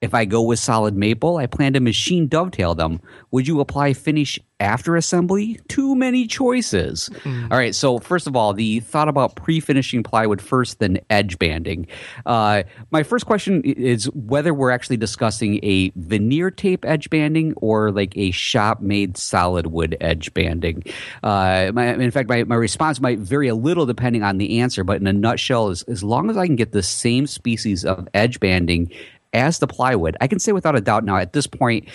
[0.00, 3.00] If I go with solid maple, I plan to machine dovetail them.
[3.32, 5.58] Would you apply finish after assembly?
[5.66, 7.10] Too many choices.
[7.24, 7.50] Mm.
[7.50, 11.36] All right, so first of all, the thought about pre finishing plywood first, then edge
[11.40, 11.88] banding.
[12.24, 17.90] Uh, my first question is whether we're actually discussing a veneer tape edge banding or
[17.90, 20.84] like a shop made solid wood edge banding.
[21.24, 24.84] Uh, my, in fact, my, my response might vary a little depending on the answer,
[24.84, 28.06] but in a nutshell, is as long as I can get the same species of
[28.14, 28.92] edge banding
[29.32, 30.16] as the plywood.
[30.20, 31.88] I can say without a doubt now at this point,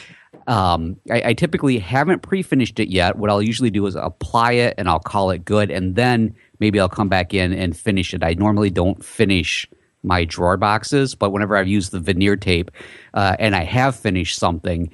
[0.47, 3.17] um, I, I, typically haven't pre-finished it yet.
[3.17, 6.79] What I'll usually do is apply it and I'll call it good, and then maybe
[6.79, 8.23] I'll come back in and finish it.
[8.23, 9.69] I normally don't finish
[10.03, 12.71] my drawer boxes, but whenever I've used the veneer tape
[13.13, 14.91] uh, and I have finished something,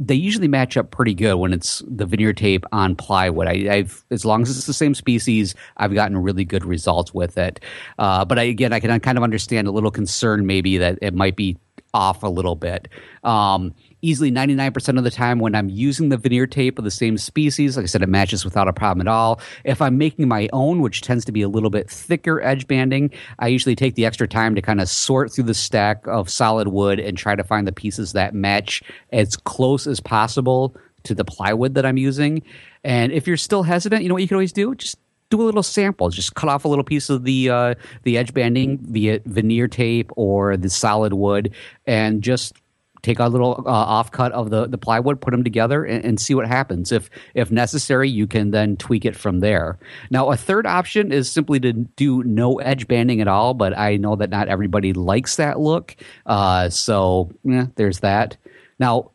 [0.00, 3.46] they usually match up pretty good when it's the veneer tape on plywood.
[3.46, 7.36] I, have as long as it's the same species, I've gotten really good results with
[7.36, 7.60] it.
[7.98, 11.14] Uh, but I, again, I can kind of understand a little concern maybe that it
[11.14, 11.58] might be
[11.92, 12.88] off a little bit.
[13.24, 17.18] Um, easily 99% of the time when I'm using the veneer tape of the same
[17.18, 19.40] species, like I said, it matches without a problem at all.
[19.64, 23.10] If I'm making my own, which tends to be a little bit thicker edge banding,
[23.38, 26.68] I usually take the extra time to kind of sort through the stack of solid
[26.68, 28.82] wood and try to find the pieces that match
[29.12, 30.74] as close as possible
[31.04, 32.42] to the plywood that I'm using.
[32.84, 34.74] And if you're still hesitant, you know what you can always do?
[34.74, 34.98] Just
[35.30, 36.10] do a little sample.
[36.10, 40.10] Just cut off a little piece of the uh, the edge banding via veneer tape
[40.16, 41.54] or the solid wood,
[41.86, 42.59] and just
[43.02, 46.34] take a little uh, offcut of the, the plywood, put them together, and, and, see
[46.34, 46.92] what happens.
[46.92, 49.78] If if necessary, you can then tweak it from there.
[50.10, 53.96] Now, a third option is simply to do no edge banding at all, but I
[53.96, 55.96] know that not everybody likes that look.
[56.26, 58.36] Uh, so yeah, there's that.
[58.78, 59.12] Now,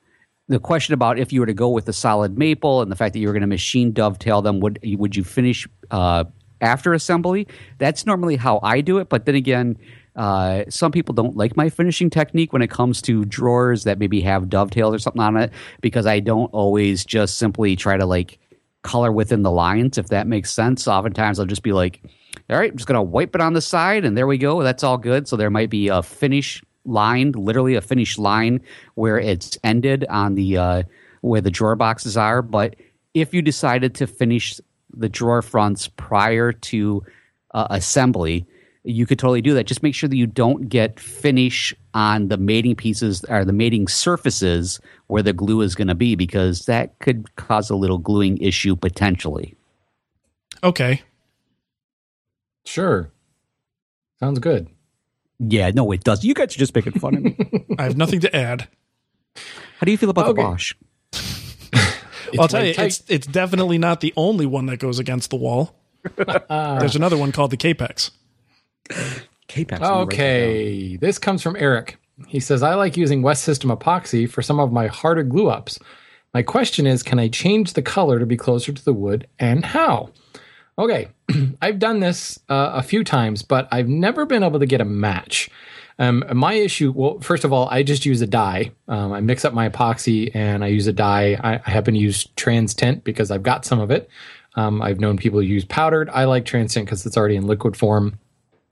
[0.48, 3.14] the question about if you were to go with the solid maple and the fact
[3.14, 6.24] that you were going to machine dovetail them, would would you finish uh,
[6.62, 7.48] after assembly?
[7.78, 9.10] That's normally how I do it.
[9.10, 9.78] But then again,
[10.16, 14.22] uh, some people don't like my finishing technique when it comes to drawers that maybe
[14.22, 15.51] have dovetails or something on it
[15.82, 18.39] because I don't always just simply try to like
[18.82, 20.88] color within the lines, if that makes sense.
[20.88, 22.01] Oftentimes I'll just be like,
[22.49, 24.63] all right, I'm just going to wipe it on the side and there we go.
[24.63, 25.28] That's all good.
[25.28, 28.61] So there might be a finish line, literally a finish line
[28.93, 30.84] where it's ended on the uh,
[31.22, 32.41] where the drawer boxes are.
[32.41, 32.76] But
[33.13, 34.59] if you decided to finish
[34.93, 37.03] the drawer fronts prior to
[37.53, 38.45] uh, assembly,
[38.86, 39.66] you could totally do that.
[39.66, 43.88] Just make sure that you don't get finish on the mating pieces or the mating
[43.88, 48.38] surfaces where the glue is going to be, because that could cause a little gluing
[48.38, 49.56] issue potentially.
[50.64, 51.02] Okay.
[52.66, 53.12] Sure.
[54.20, 54.70] Sounds good.
[55.40, 56.24] Yeah, no, it does.
[56.24, 57.38] You guys are just making fun of me.
[57.80, 58.68] I have nothing to add.
[59.36, 60.42] How do you feel about okay.
[60.42, 60.76] the wash?
[62.40, 62.86] I'll tell you, tight.
[62.88, 65.76] it's it's definitely not the only one that goes against the wall.
[66.16, 68.12] There's another one called the Kapex.
[69.48, 69.82] K-Pax.
[69.82, 70.48] I'm gonna write that down.
[70.48, 71.98] Okay, this comes from Eric.
[72.28, 75.80] He says, I like using West System epoxy for some of my harder glue ups.
[76.34, 79.66] My question is, can I change the color to be closer to the wood and
[79.66, 80.10] how?
[80.78, 81.08] Okay,
[81.62, 84.86] I've done this uh, a few times, but I've never been able to get a
[84.86, 85.50] match.
[85.98, 88.72] Um, my issue, well, first of all, I just use a dye.
[88.90, 91.40] Um, I mix up my epoxy and I use a dye.
[91.42, 94.10] I, I happen to use TransTint because I've got some of it.
[94.56, 96.10] Um, I've known people use powdered.
[96.10, 98.20] I like TransTint because it's already in liquid form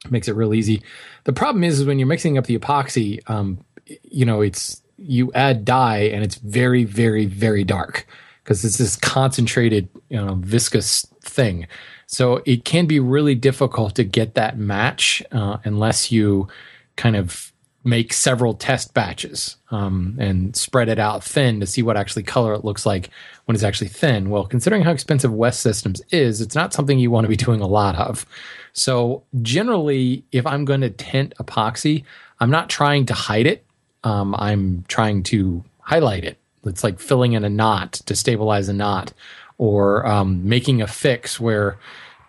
[0.09, 0.81] makes it real easy.
[1.23, 3.63] The problem is, is when you're mixing up the epoxy, um,
[4.03, 8.07] you know, it's you add dye and it's very, very, very dark
[8.43, 11.67] because it's this concentrated, you know, viscous thing.
[12.07, 16.47] So it can be really difficult to get that match uh, unless you
[16.95, 17.51] kind of
[17.85, 22.53] make several test batches um, and spread it out thin to see what actually color
[22.53, 23.09] it looks like
[23.45, 24.29] when it's actually thin.
[24.29, 27.61] Well, considering how expensive West Systems is, it's not something you want to be doing
[27.61, 28.25] a lot of.
[28.73, 32.03] So generally, if I'm going to tint epoxy,
[32.39, 33.63] I'm not trying to hide it.
[34.03, 36.37] Um, I'm trying to highlight it.
[36.65, 39.13] It's like filling in a knot to stabilize a knot,
[39.57, 41.77] or um, making a fix where,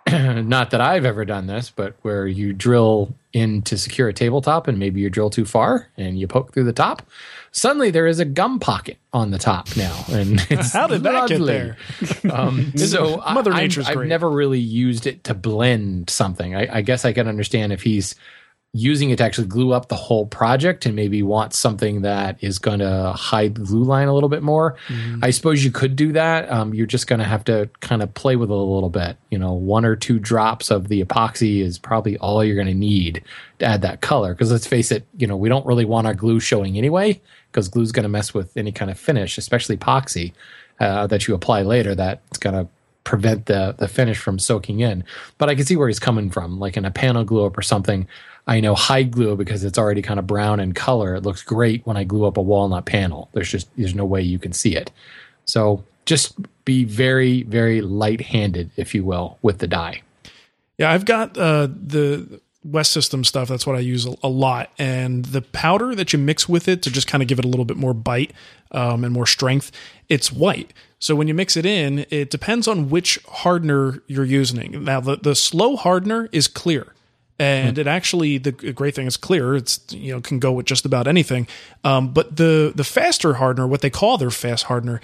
[0.11, 4.69] not that I've ever done this, but where you drill in to secure a tabletop
[4.69, 7.03] and maybe you drill too far and you poke through the top.
[7.53, 11.29] Suddenly there is a gum pocket on the top now, and it's How did that
[11.29, 11.77] get there?
[12.31, 14.09] Um, so I- Mother Nature's I've great.
[14.09, 16.55] never really used it to blend something.
[16.55, 18.15] I, I guess I can understand if he's
[18.77, 22.59] using it to actually glue up the whole project and maybe want something that is
[22.59, 24.77] going to hide the glue line a little bit more.
[24.89, 25.25] Mm-hmm.
[25.25, 26.51] I suppose you could do that.
[26.51, 29.17] Um, you're just going to have to kind of play with it a little bit.
[29.31, 32.75] You know, one or two drops of the epoxy is probably all you're going to
[32.75, 33.23] need
[33.61, 34.35] to add that color.
[34.35, 37.21] Because let's face it, you know, we don't really want our glue showing anyway,
[37.53, 40.33] because glue's going to mess with any kind of finish, especially epoxy
[40.81, 41.95] uh, that you apply later.
[41.95, 42.69] That's going to
[43.05, 45.05] prevent the the finish from soaking in.
[45.39, 46.59] But I can see where he's coming from.
[46.59, 48.09] Like in a panel glue up or something,
[48.47, 51.15] I know hide glue because it's already kind of brown in color.
[51.15, 53.29] It looks great when I glue up a walnut panel.
[53.33, 54.91] There's just there's no way you can see it.
[55.47, 56.35] So just
[56.65, 60.03] be very very light handed, if you will, with the dye.
[60.79, 63.49] Yeah, I've got uh, the West System stuff.
[63.49, 64.71] That's what I use a, a lot.
[64.79, 67.49] And the powder that you mix with it to just kind of give it a
[67.49, 68.33] little bit more bite
[68.73, 69.71] um, and more strength,
[70.09, 70.73] it's white.
[70.99, 74.85] So when you mix it in, it depends on which hardener you're using.
[74.85, 76.95] Now, the, the slow hardener is clear.
[77.37, 79.57] And it actually the great thing is clear.
[79.57, 81.49] It's you know can go with just about anything.
[81.83, 85.01] Um, but the the faster hardener, what they call their fast hardener,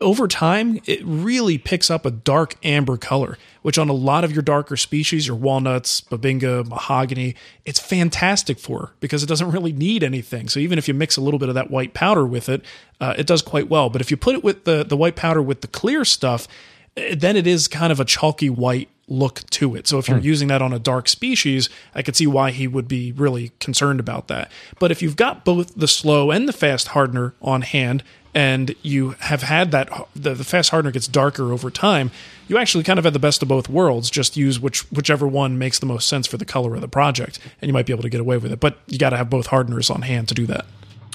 [0.00, 4.32] over time, it really picks up a dark amber color, which on a lot of
[4.32, 10.02] your darker species, your walnuts, bubinga, mahogany, it's fantastic for because it doesn't really need
[10.02, 10.48] anything.
[10.48, 12.62] So even if you mix a little bit of that white powder with it,
[13.00, 13.88] uh, it does quite well.
[13.88, 16.48] But if you put it with the, the white powder with the clear stuff,
[16.96, 19.86] eh, then it is kind of a chalky white look to it.
[19.86, 22.88] So if you're using that on a dark species, I could see why he would
[22.88, 24.50] be really concerned about that.
[24.78, 28.02] But if you've got both the slow and the fast hardener on hand,
[28.34, 32.10] and you have had that the, the fast hardener gets darker over time,
[32.48, 34.10] you actually kind of have the best of both worlds.
[34.10, 37.38] Just use which whichever one makes the most sense for the color of the project,
[37.60, 38.58] and you might be able to get away with it.
[38.58, 40.66] But you got to have both hardeners on hand to do that.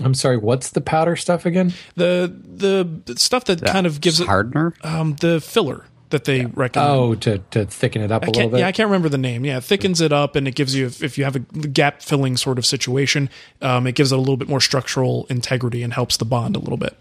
[0.01, 1.73] I'm sorry, what's the powder stuff again?
[1.95, 4.73] The the, the stuff that kind of gives it hardener.
[4.83, 6.91] um, the filler that they recommend.
[6.91, 8.59] Oh, to to thicken it up a I little bit.
[8.61, 9.45] yeah, I can't remember the name.
[9.45, 12.01] Yeah, it thickens it up and it gives you, if, if you have a gap
[12.01, 13.29] filling sort of situation,
[13.61, 16.59] um, it gives it a little bit more structural integrity and helps the bond a
[16.59, 16.97] little bit.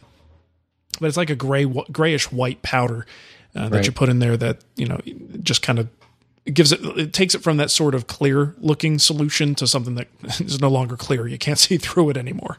[1.01, 3.07] But it's like a gray, grayish white powder
[3.55, 3.87] uh, that Right.
[3.87, 5.01] you put in there that you know
[5.43, 5.89] just kind of
[6.53, 6.81] gives it.
[6.83, 10.09] It takes it from that sort of clear looking solution to something that
[10.41, 11.27] is no longer clear.
[11.27, 12.59] You can't see through it anymore.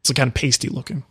[0.00, 1.02] It's a kind of pasty looking.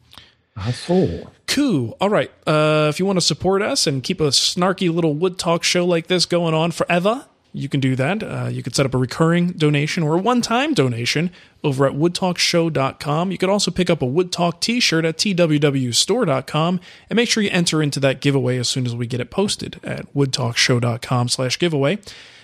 [0.58, 1.30] Oh.
[1.48, 1.98] Cool.
[2.00, 2.32] All right.
[2.48, 5.86] Uh, if you want to support us and keep a snarky little wood talk show
[5.86, 8.24] like this going on forever, you can do that.
[8.24, 11.32] Uh, you could set up a recurring donation or a one time donation
[11.64, 13.32] over at woodtalkshow.com.
[13.32, 16.80] You could also pick up a Wood Talk t shirt at twwstore.com
[17.10, 19.80] and make sure you enter into that giveaway as soon as we get it posted
[19.84, 22.00] at woodtalkshow.com slash giveaway.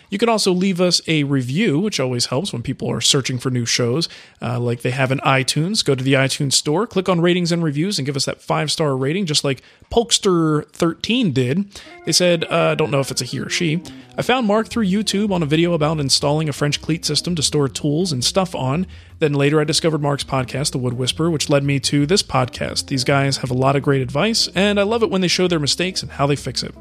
[0.10, 3.50] You can also leave us a review, which always helps when people are searching for
[3.50, 4.10] new shows,
[4.42, 5.86] uh, like they have in iTunes.
[5.86, 8.72] Go to the iTunes store, click on ratings and reviews, and give us that five
[8.72, 11.82] star rating, just like Polkster13 did.
[12.06, 13.82] They said, uh, I don't know if it's a he or she.
[14.18, 17.44] I found Mark through YouTube on a video about installing a French cleat system to
[17.44, 18.86] store tools and stuff on.
[19.20, 22.88] Then later, I discovered Mark's podcast, The Wood Whisperer, which led me to this podcast.
[22.88, 25.48] These guys have a lot of great advice, and I love it when they show
[25.48, 26.74] their mistakes and how they fix it.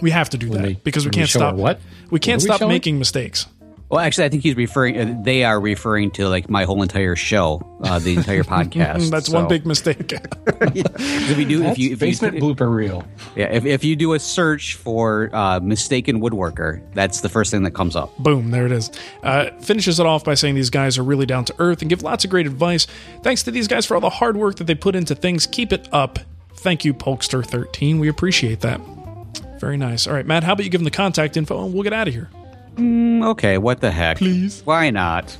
[0.00, 1.54] We have to do that they- because we can't show stop.
[1.56, 1.80] what?
[2.10, 3.46] We can't What are we stop making mistakes.
[3.90, 4.98] Well, actually, I think he's referring.
[4.98, 9.10] Uh, they are referring to like my whole entire show, uh, the entire podcast.
[9.10, 10.12] That's So, one big mistake.
[10.60, 13.02] If you do, That's if you, if basement you, blooper reel.
[13.34, 17.62] yeah, if, if you do a search for uh, mistaken woodworker, that's the first thing
[17.62, 18.14] that comes up.
[18.18, 18.90] Boom, there it is.
[19.22, 22.02] Uh, finishes it off by saying these guys are really down to earth and give
[22.02, 22.86] lots of great advice.
[23.22, 25.46] Thanks to these guys for all the hard work that they put into things.
[25.46, 26.18] Keep it up.
[26.56, 27.98] Thank you, Polkster13.
[28.00, 28.80] We appreciate that.
[29.60, 30.06] Very nice.
[30.06, 32.08] All right, Matt, how about you give them the contact info and we'll get out
[32.08, 32.28] of here?
[32.78, 34.18] Okay, what the heck?
[34.18, 34.62] Please.
[34.64, 35.36] Why not?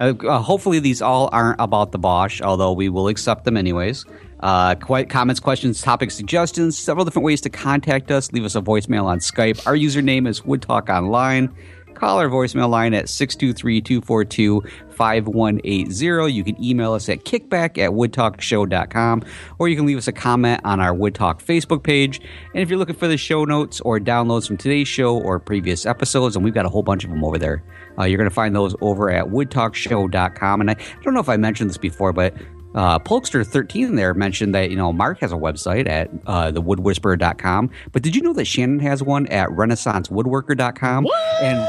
[0.00, 4.04] Uh, uh, hopefully, these all aren't about the Bosch, although we will accept them anyways.
[4.40, 8.32] Uh, qu- comments, questions, topic suggestions, several different ways to contact us.
[8.32, 9.66] Leave us a voicemail on Skype.
[9.66, 11.52] Our username is Woodtalk Online.
[11.94, 14.62] Call our voicemail line at 623 242
[14.98, 16.32] 5180.
[16.32, 19.24] You can email us at kickback at woodtalkshow.com
[19.58, 22.20] or you can leave us a comment on our Woodtalk Facebook page.
[22.52, 25.86] And if you're looking for the show notes or downloads from today's show or previous
[25.86, 27.62] episodes, and we've got a whole bunch of them over there,
[27.96, 30.60] uh, you're going to find those over at woodtalkshow.com.
[30.60, 32.34] And I, I don't know if I mentioned this before, but
[32.74, 37.70] uh, Polkster13 there mentioned that, you know, Mark has a website at uh, thewoodwhisperer.com.
[37.92, 41.04] But did you know that Shannon has one at renaissancewoodworker.com?
[41.04, 41.42] What?
[41.42, 41.68] And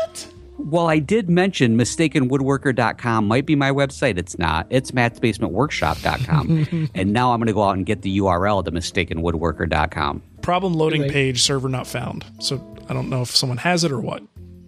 [0.60, 4.18] well, I did mention mistakenwoodworker.com might be my website.
[4.18, 4.68] It's not.
[4.70, 6.90] It's mattsbasementworkshop.com.
[6.96, 10.22] and now I'm going to go out and get the URL to mistakenwoodworker.com.
[10.42, 11.12] Problem loading late.
[11.12, 12.26] page server not found.
[12.40, 14.24] So I don't know if someone has it or what.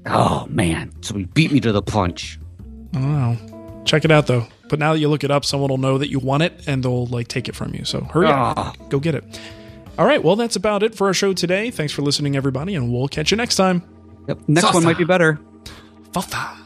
[0.06, 0.92] Oh, man.
[1.02, 2.40] So he beat me to the punch.
[2.94, 3.84] I don't know.
[3.86, 4.46] Check it out though.
[4.70, 6.84] But now that you look it up, someone will know that you want it and
[6.84, 7.84] they'll like take it from you.
[7.84, 8.70] So hurry Ah.
[8.70, 8.90] up.
[8.90, 9.40] Go get it.
[10.00, 10.24] All right.
[10.24, 11.72] Well, that's about it for our show today.
[11.72, 13.84] Thanks for listening, everybody, and we'll catch you next time.
[14.28, 14.40] Yep.
[14.48, 15.40] Next one might be better.
[16.14, 16.61] Volta!